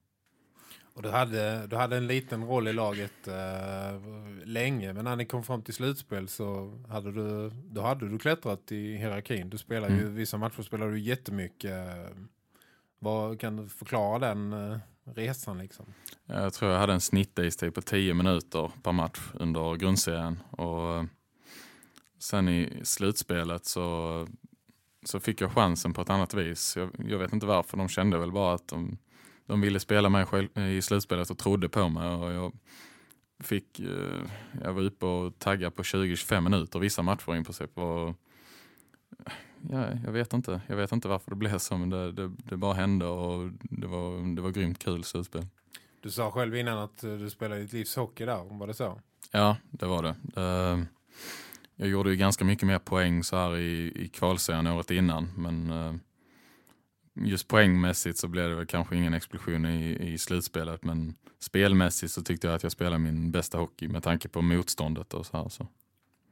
[0.97, 4.01] Och du hade, du hade en liten roll i laget eh,
[4.45, 8.73] länge men när ni kom fram till slutspel så hade du, då hade du klättrat
[8.73, 9.51] i hierarkin.
[9.51, 10.05] Du spelade mm.
[10.05, 11.89] ju, vissa matcher spelade du jättemycket.
[12.99, 14.79] Vad kan du förklara den eh,
[15.15, 15.87] resan liksom?
[16.27, 20.39] Jag tror jag hade en snittistid på 10 minuter per match under grundserien.
[20.51, 21.05] Och eh,
[22.19, 24.27] sen i slutspelet så,
[25.05, 26.77] så fick jag chansen på ett annat vis.
[26.77, 28.99] Jag, jag vet inte varför, de kände väl bara att de,
[29.47, 32.09] de ville spela mig själv, i slutspelet och trodde på mig.
[32.09, 32.53] Och jag,
[33.39, 34.31] fick, eh,
[34.63, 37.67] jag var uppe och taggade på 20-25 minuter vissa matcher in på sig.
[37.75, 38.15] Och,
[39.71, 40.61] ja, jag vet inte.
[40.67, 43.87] Jag vet inte varför det blev så men det, det, det bara hände och det
[43.87, 45.47] var, det var grymt kul slutspel.
[46.01, 49.01] Du sa själv innan att du spelade ditt livs hockey där, var det så?
[49.33, 50.41] Ja, det var det.
[50.41, 50.85] Uh,
[51.77, 55.71] jag gjorde ju ganska mycket mer poäng så här i, i kvalserien året innan men
[55.71, 55.95] uh,
[57.15, 62.23] just poängmässigt så blev det väl kanske ingen explosion i, i slutspelet men spelmässigt så
[62.23, 65.49] tyckte jag att jag spelade min bästa hockey med tanke på motståndet och så här.
[65.49, 65.67] Så.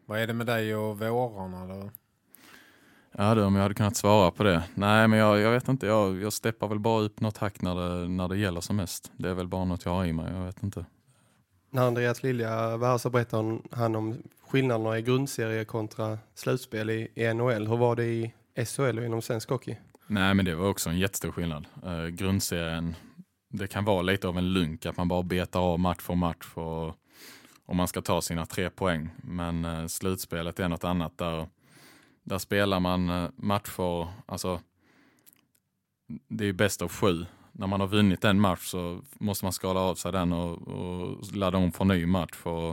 [0.07, 1.91] Vad är det med dig och vårarna då?
[3.19, 4.63] Ja, du, om jag hade kunnat svara på det.
[4.75, 5.87] Nej, men jag, jag vet inte.
[5.87, 9.13] Jag, jag steppar väl bara upp något hack när det, när det gäller som mest.
[9.17, 10.87] Det är väl bara något jag har i mig, jag vet inte.
[11.71, 17.09] När Andreas Lilja var här så berättade han om skillnaderna i grundserie kontra slutspel i,
[17.15, 17.67] i NHL.
[17.67, 18.33] Hur var det i
[18.67, 19.77] SHL och inom svensk hockey?
[20.07, 21.67] Nej, men det var också en jättestor skillnad.
[21.87, 22.95] Uh, grundserien,
[23.49, 26.47] det kan vara lite av en lunk att man bara betar av match för match
[26.55, 26.87] och,
[27.67, 29.11] och man ska ta sina tre poäng.
[29.17, 31.47] Men uh, slutspelet är något annat där
[32.25, 34.61] där spelar man eh, matcher, alltså
[36.29, 37.27] det är bäst av sju.
[37.53, 41.37] När man har vunnit en match så måste man skala av sig den och, och
[41.37, 42.41] ladda om för ny match.
[42.43, 42.71] Och,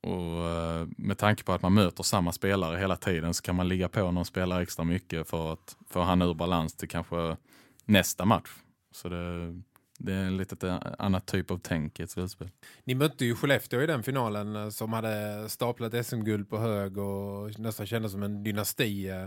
[0.00, 3.68] och eh, med tanke på att man möter samma spelare hela tiden så kan man
[3.68, 7.36] ligga på någon spelare extra mycket för att få han ur balans till kanske
[7.84, 8.50] nästa match.
[8.92, 9.54] Så det,
[9.98, 12.50] det är en lite annat typ av tänk i ett slutspel.
[12.84, 17.58] Ni mötte ju Skellefteå i den finalen eh, som hade staplat SM-guld på hög och
[17.58, 19.08] nästan kändes som en dynasti.
[19.08, 19.24] Eh,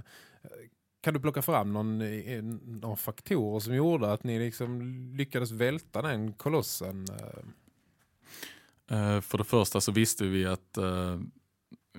[1.02, 4.82] kan du plocka fram någon, eh, någon faktorer som gjorde att ni liksom
[5.16, 7.08] lyckades välta den kolossen?
[9.22, 10.78] För det första så visste vi att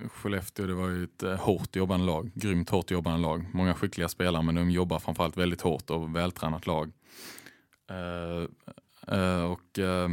[0.09, 3.45] Skellefteå det var ju ett hårt jobbande lag, grymt hårt jobbande lag.
[3.53, 6.91] Många skickliga spelare men de jobbar framförallt väldigt hårt och vältränat lag.
[7.91, 8.47] Eh,
[9.17, 10.09] eh, och eh,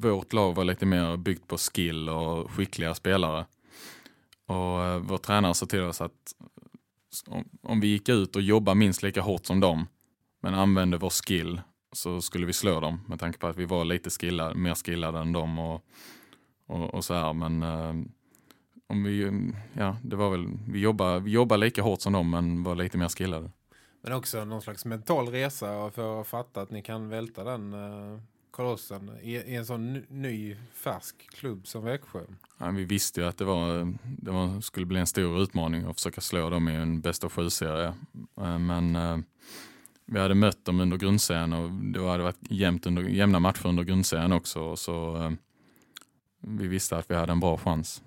[0.00, 3.46] vårt lag var lite mer byggt på skill och skickliga spelare.
[4.46, 6.34] Och vår tränare sa till oss att
[7.26, 9.86] om, om vi gick ut och jobbade minst lika hårt som dem
[10.42, 11.60] men använde vår skill
[11.92, 15.18] så skulle vi slå dem med tanke på att vi var lite skillade, mer skillade
[15.18, 15.58] än dem.
[15.58, 15.86] Och
[16.66, 17.32] och, och så här.
[17.32, 17.94] Men eh,
[18.86, 19.32] om vi,
[19.72, 22.98] ja, det var väl, vi jobbade, vi jobbade lika hårt som dem men var lite
[22.98, 23.50] mer skillade.
[24.04, 28.20] Men också någon slags mental resa för att fatta att ni kan välta den eh,
[28.50, 32.20] kolossen i, i, en sån ny, färsk klubb som Växjö.
[32.58, 35.94] Ja, vi visste ju att det, var, det var, skulle bli en stor utmaning att
[35.94, 37.94] försöka slå dem i en bästa sju-serie.
[38.40, 39.18] Eh, men eh,
[40.06, 43.82] vi hade mött dem under grundserien och det hade varit jämnt under, jämna matcher under
[43.82, 44.76] grundserien också.
[44.76, 45.30] Så eh,
[46.40, 48.02] vi visste att vi hade en bra chans.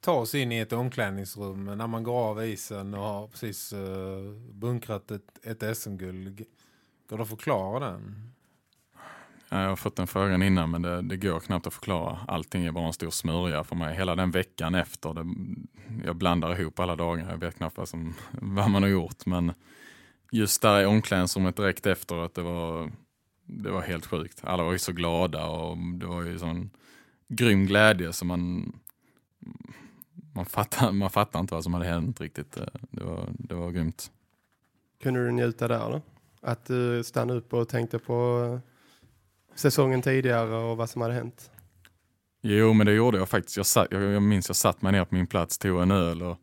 [0.00, 4.32] Ta oss in i ett omklädningsrum när man går av isen och har precis uh,
[4.52, 6.44] bunkrat ett, ett SM-guld.
[7.08, 8.32] Går det att förklara den?
[9.48, 12.18] Jag har fått den frågan innan men det, det, går knappt att förklara.
[12.28, 13.96] Allting är bara en stor smörja för mig.
[13.96, 15.26] Hela den veckan efter, det,
[16.04, 17.30] jag blandar ihop alla dagar.
[17.30, 19.26] Jag vet knappt vad, som, vad man har gjort.
[19.26, 19.52] Men
[20.32, 22.92] just där i omklädningsrummet direkt efter att det var,
[23.44, 24.40] det var helt sjukt.
[24.44, 26.70] Alla var ju så glada och det var ju sån
[27.28, 28.72] grym glädje som man
[30.32, 32.58] man fattar, man fattar inte vad som hade hänt riktigt.
[32.90, 34.10] Det var, det var grymt.
[35.02, 36.02] Kunde du njuta där då?
[36.40, 38.60] Att du stannade upp och tänkte på
[39.54, 41.50] säsongen tidigare och vad som hade hänt?
[42.42, 43.56] Jo, men det gjorde jag faktiskt.
[43.56, 46.22] Jag, satt, jag, jag minns jag satt mig ner på min plats, tog en öl
[46.22, 46.38] och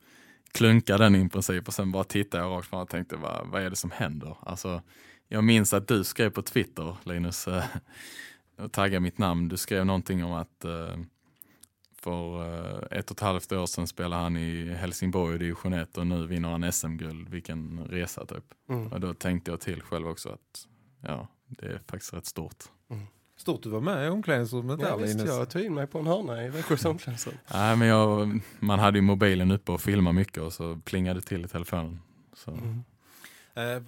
[0.52, 3.62] klunkade den i princip och sen bara tittade jag rakt fram och tänkte vad, vad
[3.62, 4.38] är det som händer?
[4.42, 4.82] Alltså,
[5.28, 7.64] jag minns att du skrev på Twitter, Linus, eh,
[8.58, 9.48] och taggade mitt namn.
[9.48, 10.98] Du skrev någonting om att eh,
[12.08, 12.42] för
[12.92, 16.08] eh, ett och ett halvt år sedan spelade han i Helsingborg i division 1 och
[16.08, 17.30] nu vinner han SM-guld.
[17.30, 18.44] Vilken resa typ.
[18.70, 18.88] Mm.
[18.94, 20.68] Och då tänkte jag till själv också att
[21.02, 22.64] ja, det är faktiskt rätt stort.
[23.38, 25.30] Stort du var med i omklädningsrummet Ja, där visst, Linus.
[25.36, 27.36] jag tog in mig på en hörna i Växjös omklädningsrum.
[27.54, 31.46] Nej, men jag, man hade ju mobilen uppe och filmade mycket och så plingade till
[31.46, 32.00] i telefonen.
[32.34, 32.52] Så.
[32.52, 32.84] Mm.
[33.56, 33.84] Eh,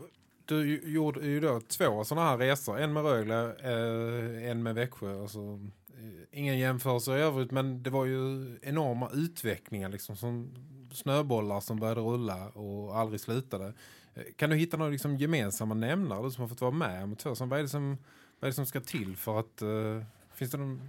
[0.45, 2.79] Du gjorde ju då två sådana här resor.
[2.79, 5.13] En med Rögle, eh, en med Växjö.
[5.13, 5.59] Och så,
[5.99, 10.51] Eh, ingen jämförelse i övrigt men det var ju enorma utvecklingar liksom som
[10.91, 13.73] snöbollar som började rulla och aldrig slutade.
[14.13, 17.15] Eh, kan du hitta några liksom gemensamma nämnare du som har fått vara med om
[17.15, 17.33] två?
[17.39, 17.97] Vad, är det som,
[18.39, 19.61] vad är det som ska till för att...
[19.61, 20.81] Uh, finns det någon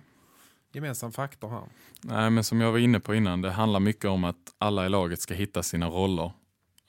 [0.73, 1.63] gemensam faktor här?
[2.01, 4.89] Nej, men som jag var inne på innan, det handlar mycket om att alla i
[4.89, 6.33] laget ska hitta sina roller.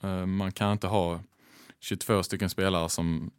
[0.04, 1.20] Uh, Man kan inte ha
[1.80, 3.30] 22 stycken spelare som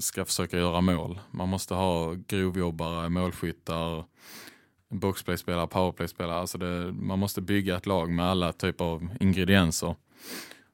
[0.00, 1.20] ska försöka göra mål.
[1.30, 4.04] Man måste ha grovjobbare, målskyttar,
[4.88, 6.38] boxplayspelare, powerplayspelare.
[6.38, 9.94] Alltså det, man måste bygga ett lag med alla typer av ingredienser.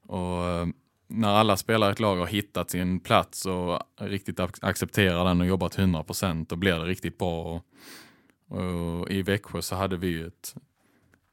[0.06, 0.66] Och eh,
[1.06, 5.46] när alla spelare i ett lag har hittat sin plats och riktigt accepterar den och
[5.46, 7.42] jobbat 100% då blir det riktigt bra.
[7.54, 7.66] Och,
[8.58, 10.54] och I Växjö så hade vi ett,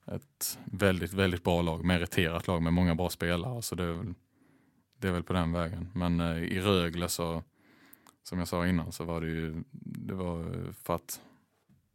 [0.08, 3.62] ett väldigt, väldigt bra lag, meriterat lag med många bra spelare.
[3.62, 4.14] Så det är väl,
[4.98, 5.92] det är väl på den vägen.
[5.94, 7.44] Men eh, i Rögle så,
[8.24, 11.22] som jag sa innan, så var det ju det var för att,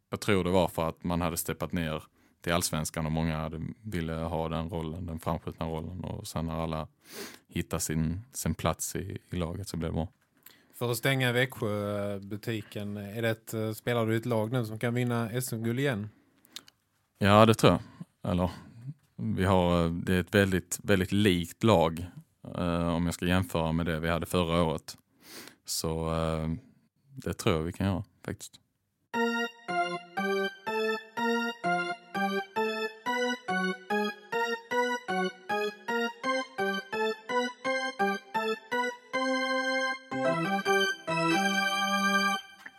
[0.09, 2.03] jag tror det var för att man hade steppat ner
[2.41, 6.03] till allsvenskan och många hade, ville ha den rollen, den framskjutna rollen.
[6.03, 6.87] Och sen när alla
[7.47, 10.07] hittar sin, sin plats i, i laget så blev det bra.
[10.73, 15.41] För att stänga Växjö-butiken, är det ett, spelar du ett lag nu som kan vinna
[15.41, 16.09] SM-guld igen?
[17.17, 17.81] Ja, det tror jag.
[18.31, 18.51] Eller,
[19.15, 22.05] vi har, det är ett väldigt, väldigt likt lag
[22.55, 24.97] eh, om jag ska jämföra med det vi hade förra året.
[25.69, 26.49] Så eh,
[27.15, 28.53] det tror jag vi kan göra faktiskt.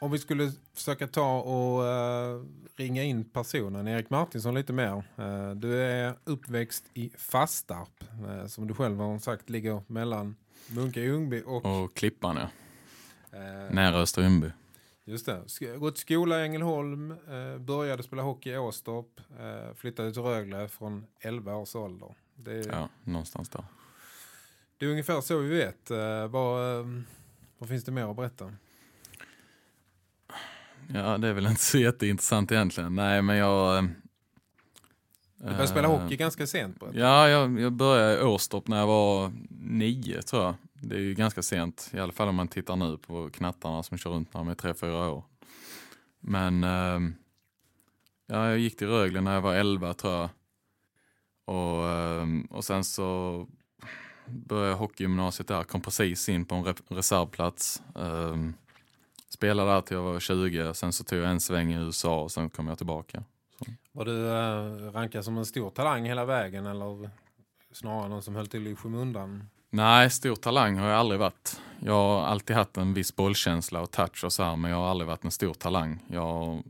[0.01, 2.43] Om vi skulle försöka ta och eh,
[2.77, 5.03] ringa in personen, Erik Martinsson lite mer.
[5.17, 11.01] Eh, du är uppväxt i Fastarp, eh, som du själv har sagt ligger mellan Munka
[11.01, 11.83] Ljungby och...
[11.83, 12.49] Och Klippan ja,
[13.33, 14.51] eh, nära Österundby.
[15.05, 15.43] Just det.
[15.47, 20.69] Sk- Gått skola i Ängelholm, eh, började spela hockey i Åstorp, eh, flyttade till Rögle
[20.69, 22.15] från 11 års ålder.
[22.35, 23.65] Det är, Ja, någonstans där.
[24.79, 25.91] det är ungefär så vi vet.
[25.91, 26.87] Eh, vad, eh,
[27.59, 28.53] vad finns det mer att berätta?
[30.95, 32.95] Ja, det är väl inte så jätteintressant egentligen.
[32.95, 33.77] Nej, men jag...
[33.79, 33.83] eh,
[35.37, 36.81] Du började spela eh, hockey ganska sent.
[36.81, 40.55] På Ja, jag, jag började i Årstorp när jag var nio tror jag.
[40.81, 43.99] Det är ju ganska sent, i alla fall om man tittar nu på knattarna som
[43.99, 45.25] kör runt när de är tre, fyra år.
[46.21, 47.01] Men eh,
[48.27, 50.29] ja, jag gick till Rögle när jag var elva tror jag.
[51.45, 53.47] Och, eh, och sen så
[54.27, 57.83] började jag hockeygymnasiet där, kom precis in på en re- reservplats.
[57.97, 58.37] Eh,
[59.29, 62.31] spelade där till jag var 20, sen så tog jag en sväng i USA och
[62.33, 63.25] sen kom jag tillbaka.
[63.93, 67.11] Var du eh, rankad som en stor talang hela vägen eller
[67.73, 69.49] snarare någon som höll till i skymundan?
[69.71, 71.61] Nej, stor talang har jag aldrig varit.
[71.81, 74.89] Jag har alltid haft en viss bollkänsla och touch och så här, men jag har
[74.89, 76.05] aldrig varit en stor talang.
[76.07, 76.63] Jag har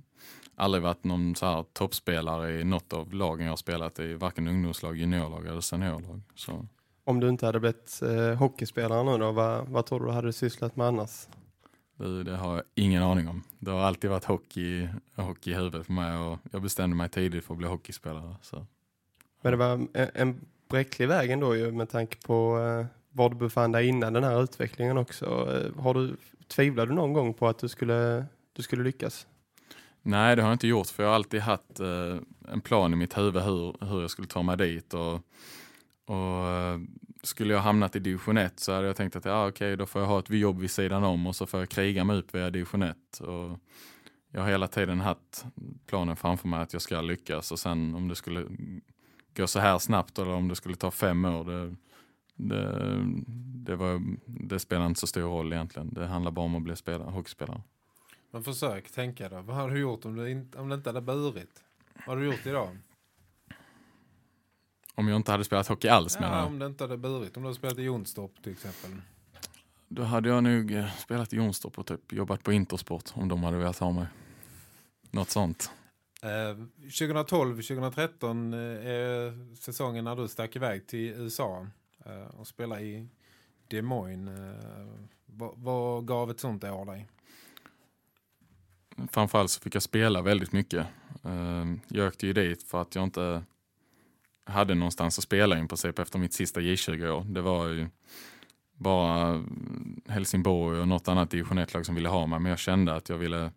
[0.54, 4.48] aldrig varit någon så här toppspelare i något av lagen jag har spelat i, varken
[4.48, 6.20] ungdomslag, juniorlag eller seniorlag.
[6.34, 6.66] Så,
[7.04, 10.32] Om du inte hade blivit eh, hockeyspelare nu då, vad, vad tror du du hade
[10.32, 11.26] sysslat med annars?
[11.96, 13.42] det, det har jag ingen aning om.
[13.58, 17.44] Det har alltid varit hockey, hockey i huvudet för mig och jag bestämde mig tidigt
[17.44, 18.36] för att bli hockeyspelare.
[18.42, 18.66] Så.
[19.42, 23.36] Men det var en, en bräcklig väg ändå ju med tanke på eh, var du
[23.36, 25.24] befann dig innan den här utvecklingen också.
[25.26, 26.16] Eh, har du,
[26.48, 29.26] tvivlade du någon gång på att du skulle, du skulle lyckas?
[30.02, 32.16] Nej, det har jag inte gjort för jag har alltid haft eh,
[32.52, 34.94] en plan i mitt huvud hur, hur jag skulle ta mig dit.
[34.94, 35.14] Och,
[36.06, 36.78] och eh,
[37.22, 40.02] Skulle jag hamnat i division 1 så hade jag tänkt att ja, okej, då får
[40.02, 42.50] jag ha ett jobb vid sidan om och så får jag kriga mig upp via
[42.50, 42.96] division 1.
[43.20, 43.58] Och
[44.32, 45.44] jag har hela tiden haft
[45.86, 48.46] planen framför mig att jag ska lyckas och sen om det skulle
[49.38, 51.76] gå så här snabbt eller om det skulle ta fem år, det,
[52.34, 52.98] det,
[53.64, 55.94] det, var, det spelar inte så stor roll egentligen.
[55.94, 57.62] Det handlar bara om att bli spelare, hockeyspelare.
[58.30, 59.40] Men försök tänka då.
[59.40, 61.64] Vad hade du gjort om, du inte, om det inte hade burit?
[61.94, 62.78] Vad hade du gjort idag?
[64.94, 66.46] Om jag inte hade spelat hockey alls menar Ja, du?
[66.46, 67.36] om det inte hade burit.
[67.36, 68.90] Om du hade spelat i Jonstorp till exempel.
[69.88, 73.42] Då hade jag nog eh, spelat i Jonstorp och typ jobbat på Intersport om de
[73.44, 74.06] hade velat ha mig.
[75.10, 75.70] Något sånt.
[76.22, 81.66] Eh, 2012-2013 eh, är säsongen när du stack iväg till USA
[82.04, 83.08] eh, och spelade i
[83.68, 84.30] Des Moines.
[85.26, 87.08] Vad, vad gav ett sånt år dig?
[89.10, 90.86] Framförallt så fick jag spela väldigt mycket.
[91.88, 93.42] Jag åkte ju dit för att jag inte
[94.44, 97.24] hade någonstans att spela i princip efter mitt sista J20-år.
[97.24, 97.88] Det var ju
[98.72, 99.44] bara
[100.08, 102.38] Helsingborg och något annat division 1-lag som ville ha mig.
[102.38, 103.50] Men jag kände att jag ville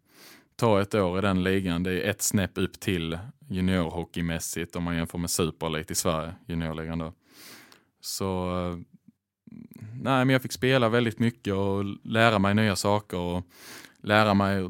[0.56, 1.84] ta ett år i den ligan.
[1.84, 7.00] Det är ett snäpp upp till juniorhockeymässigt om man jämför med Superlit i Sverige, juniorligan
[7.00, 7.14] då.
[8.02, 8.78] Så eh,
[10.02, 13.44] nej, men jag fick spela väldigt mycket och lära mig nya saker och
[14.02, 14.70] lära mig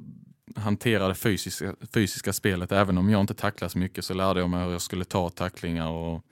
[0.55, 2.71] hantera det fysiska, fysiska spelet.
[2.71, 5.29] Även om jag inte tacklade så mycket så lärde jag mig hur jag skulle ta
[5.29, 6.25] tacklingar och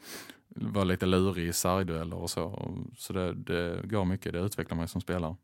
[0.55, 2.73] vara lite lurig i sargdueller och så.
[2.97, 5.35] Så det, det gav mycket, det utvecklade mig som spelare.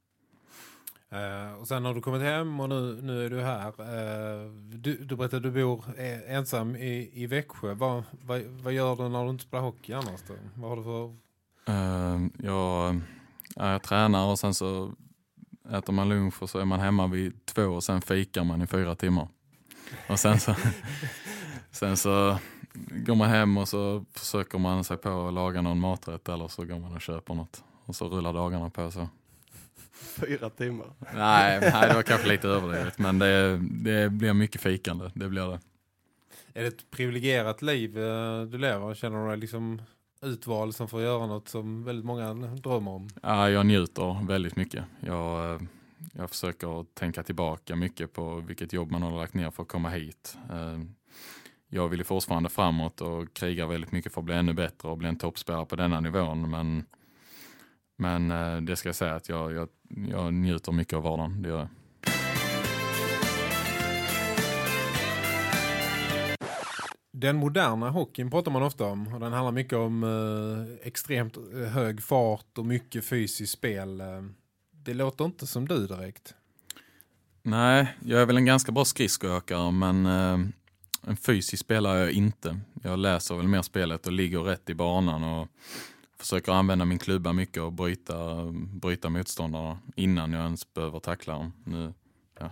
[1.16, 3.68] Uh, och sen har du kommit hem och nu, nu är du här.
[3.68, 5.84] Uh, du, du berättade att du bor
[6.28, 7.74] ensam i, i Växjö.
[7.74, 10.34] Vad, vad, vad gör du när du inte spelar hockey annars då?
[10.56, 11.06] Vad har du för...
[11.70, 13.02] Uh, jag,
[13.56, 14.94] jag tränar och sen så
[15.72, 18.68] äter man lunch och så är man hemma vid två och sen fikar man i
[18.68, 19.28] fyra timmar.
[20.10, 20.56] Och sen så,
[21.72, 22.38] sen så
[22.90, 26.66] går man hem och så försöker man sig på att laga någon maträtt eller så
[26.66, 27.64] går man och köper något.
[27.86, 29.08] Och så rullar dagarna på så.
[29.96, 30.88] Fyra timmar?
[31.00, 35.48] Nej, nej det var kanske lite överdrivet men det, det blir mycket fikande, det blir
[35.48, 35.60] det.
[36.54, 38.94] Är det ett privilegierat liv eh, du lever?
[38.94, 39.82] Känner du dig liksom
[40.22, 43.10] utvald som får göra något som väldigt många drömmer om?
[43.24, 44.84] Ja, jag njuter väldigt mycket.
[45.00, 45.62] Jag, eh,
[46.14, 49.90] jag försöker tänka tillbaka mycket på vilket jobb man har lagt ner för att komma
[49.90, 50.38] hit.
[50.52, 50.80] Eh,
[51.68, 54.98] jag vill ju fortfarande framåt och krigar väldigt mycket för att bli ännu bättre och
[54.98, 56.50] bli en toppspelare på denna nivån.
[56.50, 56.86] Men,
[57.96, 59.70] men eh, det ska jag säga att jag, jag,
[60.10, 61.70] jag njuter mycket av vardagen, det gör jag.
[67.12, 71.60] Den moderna hockeyn pratar man ofta om och den handlar mycket om eh, extremt eh,
[71.60, 74.02] hög fart och mycket fysiskt spel.
[74.72, 76.34] Det låter inte som du direkt.
[77.44, 80.48] Nej, jag är väl en ganska bra skridskoåkare men eh,
[81.08, 82.60] en fysisk spelare är jag inte.
[82.84, 85.48] Jag läser väl mer spelet och ligger rätt i banan och
[86.20, 91.54] försöker använda min klubba mycket och bryta, bryta motståndarna innan jag ens behöver tackla dem.
[91.64, 91.94] Nu,
[92.40, 92.52] ja.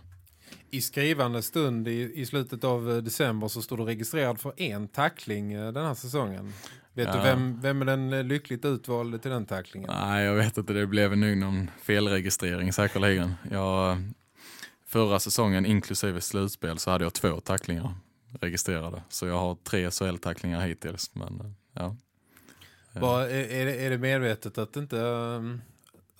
[0.69, 4.87] I skrivande stund i, i slutet av eh, december så står du registrerad för en
[4.87, 6.53] tackling eh, den här säsongen.
[6.93, 7.13] Vet ja.
[7.15, 9.89] du vem, vem är den eh, lyckligt utvalde till den tacklingen?
[9.93, 10.73] Nej, jag vet inte.
[10.73, 13.33] Det blev nog någon felregistrering säkerligen.
[13.51, 13.97] Jag,
[14.85, 17.95] förra säsongen inklusive slutspel så hade jag två tacklingar
[18.41, 19.03] registrerade.
[19.09, 21.15] Så jag har tre SHL-tacklingar hittills.
[21.15, 21.95] Men, ja.
[23.01, 25.61] Bara, är, är, det, är det medvetet att inte um,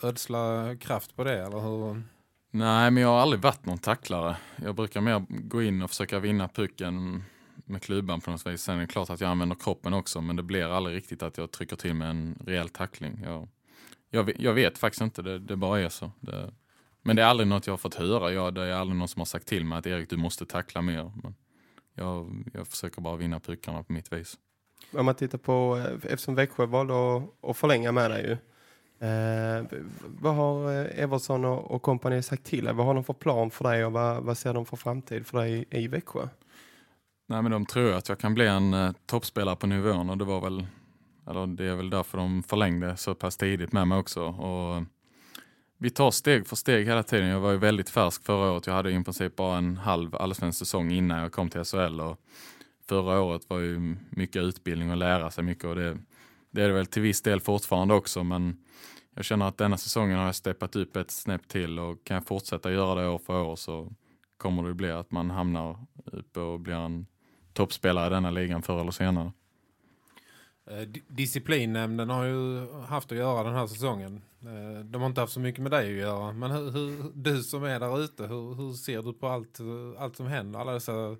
[0.03, 1.39] ödsla kraft på det?
[1.39, 2.03] Eller hur?
[2.51, 4.37] Nej, men jag har aldrig varit någon tacklare.
[4.55, 7.23] Jag brukar mer gå in och försöka vinna pucken
[7.65, 8.61] med klubban på något vis.
[8.61, 11.37] Sen är det klart att jag använder kroppen också, men det blir aldrig riktigt att
[11.37, 13.19] jag trycker till med en rejäl tackling.
[13.23, 13.47] Jag,
[14.09, 16.11] jag, jag vet faktiskt inte, det, det bara är så.
[16.19, 16.51] Det,
[17.01, 18.31] men det är aldrig något jag har fått höra.
[18.31, 20.81] Jag, det är aldrig någon som har sagt till mig att Erik, du måste tackla
[20.81, 21.11] mer.
[21.23, 21.35] Men
[21.93, 24.37] jag, jag försöker bara vinna puckarna på mitt vis.
[24.91, 26.93] Om man tittar på, eh, eftersom Växjö valde
[27.41, 28.37] att, förlänga med dig ju.
[29.07, 29.65] Eh,
[30.21, 32.73] vad har Everson Evertsson och, och kompani sagt till dig?
[32.73, 35.37] Vad har de för plan för dig och vad, vad ser de för framtid för
[35.37, 36.27] dig i, i Växjö?
[37.27, 40.25] Nej men de tror att jag kan bli en eh, toppspelare på nivån och det
[40.25, 40.67] var väl,
[41.29, 44.23] eller det är väl därför de förlängde så pass tidigt med mig också.
[44.23, 44.83] Och eh,
[45.77, 47.27] vi tar steg för steg hela tiden.
[47.27, 48.67] Jag var ju väldigt färsk förra året.
[48.67, 52.01] Jag hade i princip bara en halv allsvensk säsong innan jag kom till SHL.
[52.01, 52.19] Och
[52.93, 55.63] förra året var ju mycket utbildning och lära sig mycket.
[55.63, 55.97] Och det,
[56.51, 58.23] det är det väl till viss del fortfarande också.
[58.23, 58.57] Men
[59.15, 61.79] jag känner att denna säsongen har jag steppat upp ett snäpp till.
[61.79, 63.93] Och kan jag fortsätta göra det år för år så
[64.37, 67.05] kommer det bli att man hamnar uppe och blir en
[67.53, 69.31] toppspelare i denna ligan förr eller senare.
[70.67, 74.21] Eh, disciplinnämnden har ju haft att göra den här säsongen.
[74.41, 76.33] Eh, de har inte haft så mycket med dig att göra.
[76.33, 79.59] Men hur, hur, du som är där ute, hur, hur, ser du på allt,
[79.97, 80.59] allt som händer?
[80.59, 81.17] Alla dessa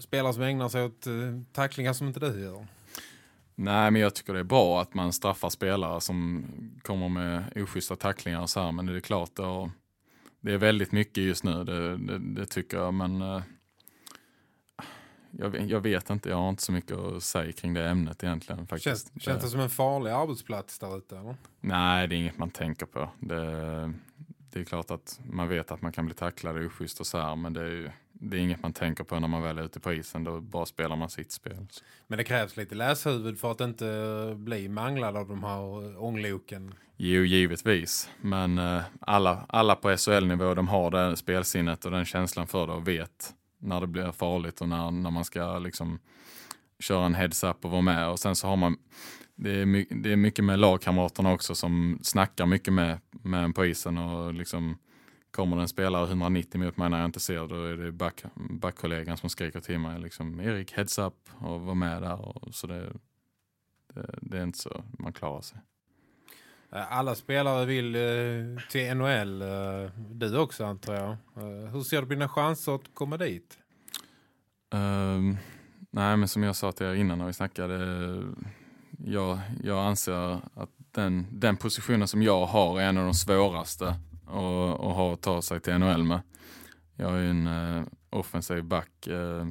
[0.00, 1.12] spelare som ägnar sig åt eh,
[1.52, 2.66] tacklingar som inte du gör.
[3.54, 6.44] Nej, men jag tycker det är bra att man straffar spelare som
[6.82, 8.72] kommer med oschyssta tacklingar och så här.
[8.72, 9.70] Men det är klart, det,
[10.40, 12.94] det är väldigt mycket just nu, det, det, det tycker jag.
[12.94, 13.22] Men
[15.30, 18.66] jag, jag, vet inte, jag har inte så mycket att säga kring det ämnet egentligen.
[18.66, 18.84] Faktiskt.
[18.84, 21.18] Känns, känns det som en farlig arbetsplats där ute?
[21.18, 21.36] Eller?
[21.60, 23.10] Nej, det är inget man tänker på.
[23.20, 23.44] Det,
[24.52, 27.18] det, är klart att man vet att man kan bli tacklad och oschysst och så
[27.18, 29.80] här, men det är, det är inget man tänker på när man väl är ute
[29.80, 30.24] på isen.
[30.24, 31.66] Då bara spelar man sitt spel.
[32.06, 35.60] Men det krävs lite läshuvud för att inte bli manglad av de här
[36.02, 36.74] ångloken.
[36.96, 38.10] Jo, givetvis.
[38.20, 42.72] Men eh, alla, alla på SHL-nivå de har det spelsinnet och den känslan för det
[42.72, 45.98] och vet när det blir farligt och när, när man ska liksom
[46.78, 48.08] köra en heads-up och vara med.
[48.08, 48.76] Och sen så har man,
[49.34, 53.52] det är, mycket, det är mycket med lagkamraterna också som snackar mycket med, med en
[53.52, 54.78] på isen och liksom
[55.30, 58.22] kommer det en spelare 190 mot mig när jag inte ser då är det back,
[58.34, 62.66] backkollegan som skriker till mig liksom Erik heads up och var med där och så
[62.66, 62.92] det,
[63.94, 65.58] det, det är inte så man klarar sig.
[66.70, 69.42] Alla spelare vill eh, till NHL.
[69.42, 71.10] Eh, du också antar jag.
[71.10, 73.58] Eh, hur ser du dina chanser att komma dit?
[74.70, 75.36] Um,
[75.90, 77.78] nej men som jag sa till er innan när vi snackade.
[79.04, 83.94] Jag, jag anser att den, den positionen som jag har är en av de svåraste
[84.28, 86.20] och, och ha att ta sig till NHL med.
[86.96, 89.46] Jag är ju en uh, offensiv back, uh,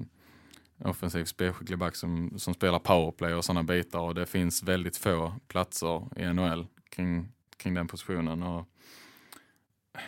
[0.83, 5.33] offensiv spelskicklig back som, som spelar powerplay och sådana bitar och det finns väldigt få
[5.47, 8.43] platser i NHL kring, kring den positionen.
[8.43, 8.67] Och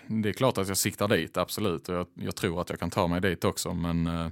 [0.08, 2.90] det är klart att jag siktar dit, absolut, och jag, jag tror att jag kan
[2.90, 4.30] ta mig dit också, men uh,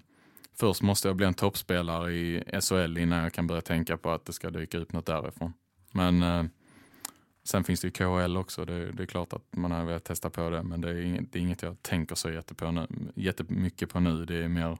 [0.59, 4.25] först måste jag bli en toppspelare i SHL innan jag kan börja tänka på att
[4.25, 5.53] det ska dyka upp något därifrån.
[5.91, 6.49] Men
[7.47, 8.65] Sen finns det ju KHL också.
[8.65, 11.31] Det, det, är klart att man har velat testa på det, men det är, inget,
[11.31, 14.25] det är inget jag tänker så jättepå nu, jättemycket på nu.
[14.25, 14.77] Det är mer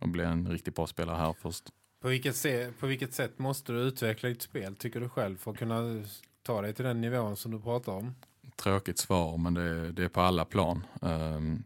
[0.00, 1.64] att bli en riktigt bra spelare här först.
[2.02, 5.50] På vilket, se, på vilket sätt måste du utveckla ditt spel, tycker du själv, för
[5.50, 6.04] att kunna
[6.42, 8.14] ta dig till den nivån som du pratar om?
[8.56, 10.86] Tråkigt svar, men det, det är på alla plan.
[11.00, 11.64] Um,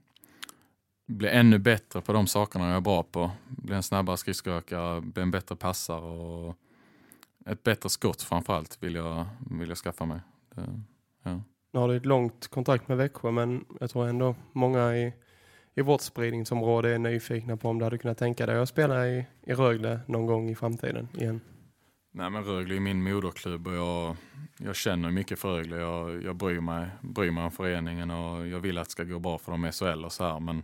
[1.07, 3.31] bli ännu bättre på de sakerna jag är bra på.
[3.49, 6.57] Bli en snabbare skridskoåkare, bli en bättre passare och
[7.47, 10.21] ett bättre skott framförallt vill jag, vill jag skaffa mig.
[10.55, 10.81] Det,
[11.23, 11.43] ja.
[11.73, 15.13] Nu har du ett långt kontrakt med Växjö men jag tror ändå många i,
[15.75, 19.27] i vårt spridningsområde är nyfikna på om du hade kunnat tänka dig att spela i,
[19.43, 21.41] i Rögle någon gång i framtiden igen.
[22.11, 24.17] Nej men Rögle är min moderklubb och jag,
[24.59, 25.77] jag känner mycket för Rögle.
[25.77, 29.19] Jag, jag bryr, mig, bryr mig om föreningen och jag vill att det ska gå
[29.19, 30.41] bra för dem i SHL och så här.
[30.41, 30.63] Men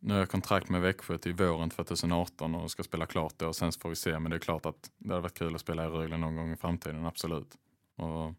[0.00, 3.56] nu har jag kontrakt med Växjö till våren 2018 och ska spela klart då och
[3.56, 4.18] sen får vi se.
[4.18, 6.52] Men det är klart att det hade varit kul att spela i Rögle någon gång
[6.52, 7.54] i framtiden, absolut.
[7.96, 8.34] Och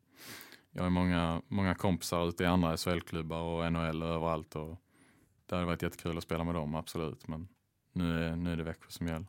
[0.78, 4.56] jag har många, många kompisar ute i andra SHL-klubbar och NHL och överallt.
[4.56, 4.78] Och
[5.46, 7.28] det hade varit jättekul att spela med dem, absolut.
[7.28, 7.48] Men
[7.94, 9.26] nu är, nu är det Växjö som gäller.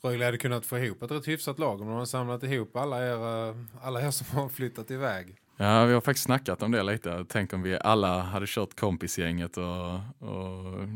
[0.00, 3.06] Rögle hade kunnat få ihop ett rätt hyfsat lag om de har samlat ihop alla
[3.06, 5.36] er, alla er som har flyttat iväg.
[5.56, 7.24] Ja, vi har faktiskt snackat om det lite.
[7.28, 9.94] Tänk om vi alla hade kört kompisgänget och,
[10.28, 10.88] och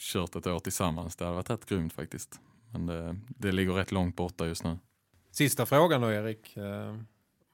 [0.00, 1.16] kört ett år tillsammans.
[1.16, 2.40] Det hade varit rätt grymt faktiskt.
[2.72, 4.78] Men det, det ligger rätt långt borta just nu.
[5.30, 6.56] Sista frågan då Erik.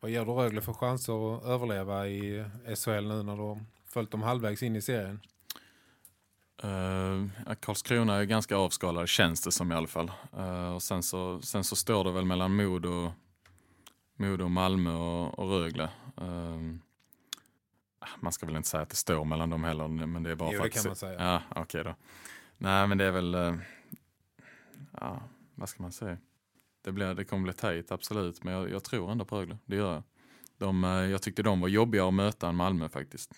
[0.03, 2.44] Vad ger du Rögle för chanser att överleva i
[2.76, 5.20] SHL nu när du följt dem halvvägs in i serien?
[6.64, 10.12] Uh, Karlskrona är ganska avskalad känns det som i alla fall.
[10.36, 13.12] Uh, och sen, så, sen så står det väl mellan Modo,
[14.16, 15.88] Modo Malmö och, och Rögle.
[16.20, 16.76] Uh,
[18.20, 20.53] man ska väl inte säga att det står mellan dem heller, men det är bara
[20.53, 20.72] jo, för att...
[20.72, 21.24] kan man säga.
[21.24, 21.94] Ja, okej okay då.
[22.59, 23.61] Nej, men det är väl...
[25.00, 25.22] Ja,
[25.55, 26.18] vad ska man säga?
[26.83, 28.45] Det, blir, det kommer bli tajt, absolut.
[28.45, 30.03] Men jag, jag, tror ändå på Rögle, det gör jag.
[30.59, 33.33] De, uh, jag tyckte de var jobbiga att möta än Malmö faktiskt.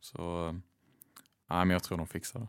[0.00, 0.52] Så, uh,
[1.50, 2.48] nej, men jag tror de fixar det.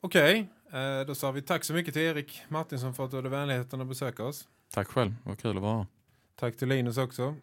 [0.00, 1.04] Okej, okay.
[1.04, 3.86] då sa vi tack så mycket till Erik Martinsson för att du hade vänligheten att
[3.86, 4.48] besöka oss.
[4.70, 5.86] Tack själv, vad kul att vara
[6.34, 7.34] Tack till Linus också.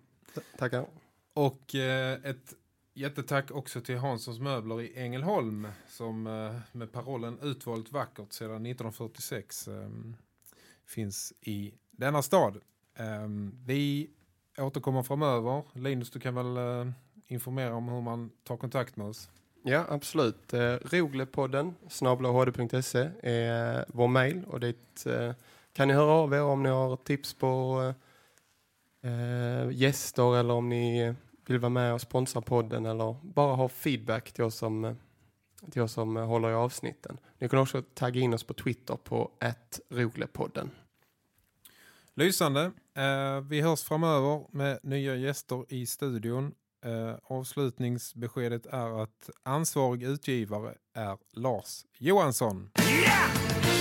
[0.58, 0.86] Tackar.
[1.34, 2.56] Och ett
[2.94, 9.68] Jättetack också till Hanssons möbler i Ängelholm som eh, med parollen utvalt vackert sedan 1946
[9.68, 10.16] ehm,
[10.92, 12.58] finns i denna stad.
[12.96, 14.10] Ehm, vi
[14.58, 15.64] återkommer framöver.
[15.74, 16.92] Linus, du kan väl eh,
[17.28, 19.30] informera om hur man tar kontakt med oss?
[19.64, 20.54] Ja, absolut.
[20.54, 25.34] Eh, Roglepodden snablahd.se är eh, vår mail och dit eh,
[25.74, 27.94] kan ni höra av er om ni har tips på
[29.72, 31.16] gäster eller om ni
[31.46, 34.96] vill vara med och sponsra podden eller bara ha feedback till oss som,
[35.72, 37.18] till oss som håller i avsnitten.
[37.38, 39.32] Ni kan också tagga in oss på Twitter på
[39.90, 40.72] @roglepodden.
[42.16, 42.72] Lysande.
[42.98, 46.52] Eh, vi hörs framöver med nya gäster i studion.
[46.86, 52.70] Eh, avslutningsbeskedet är att ansvarig utgivare är Lars Johansson.
[52.80, 53.81] Yeah!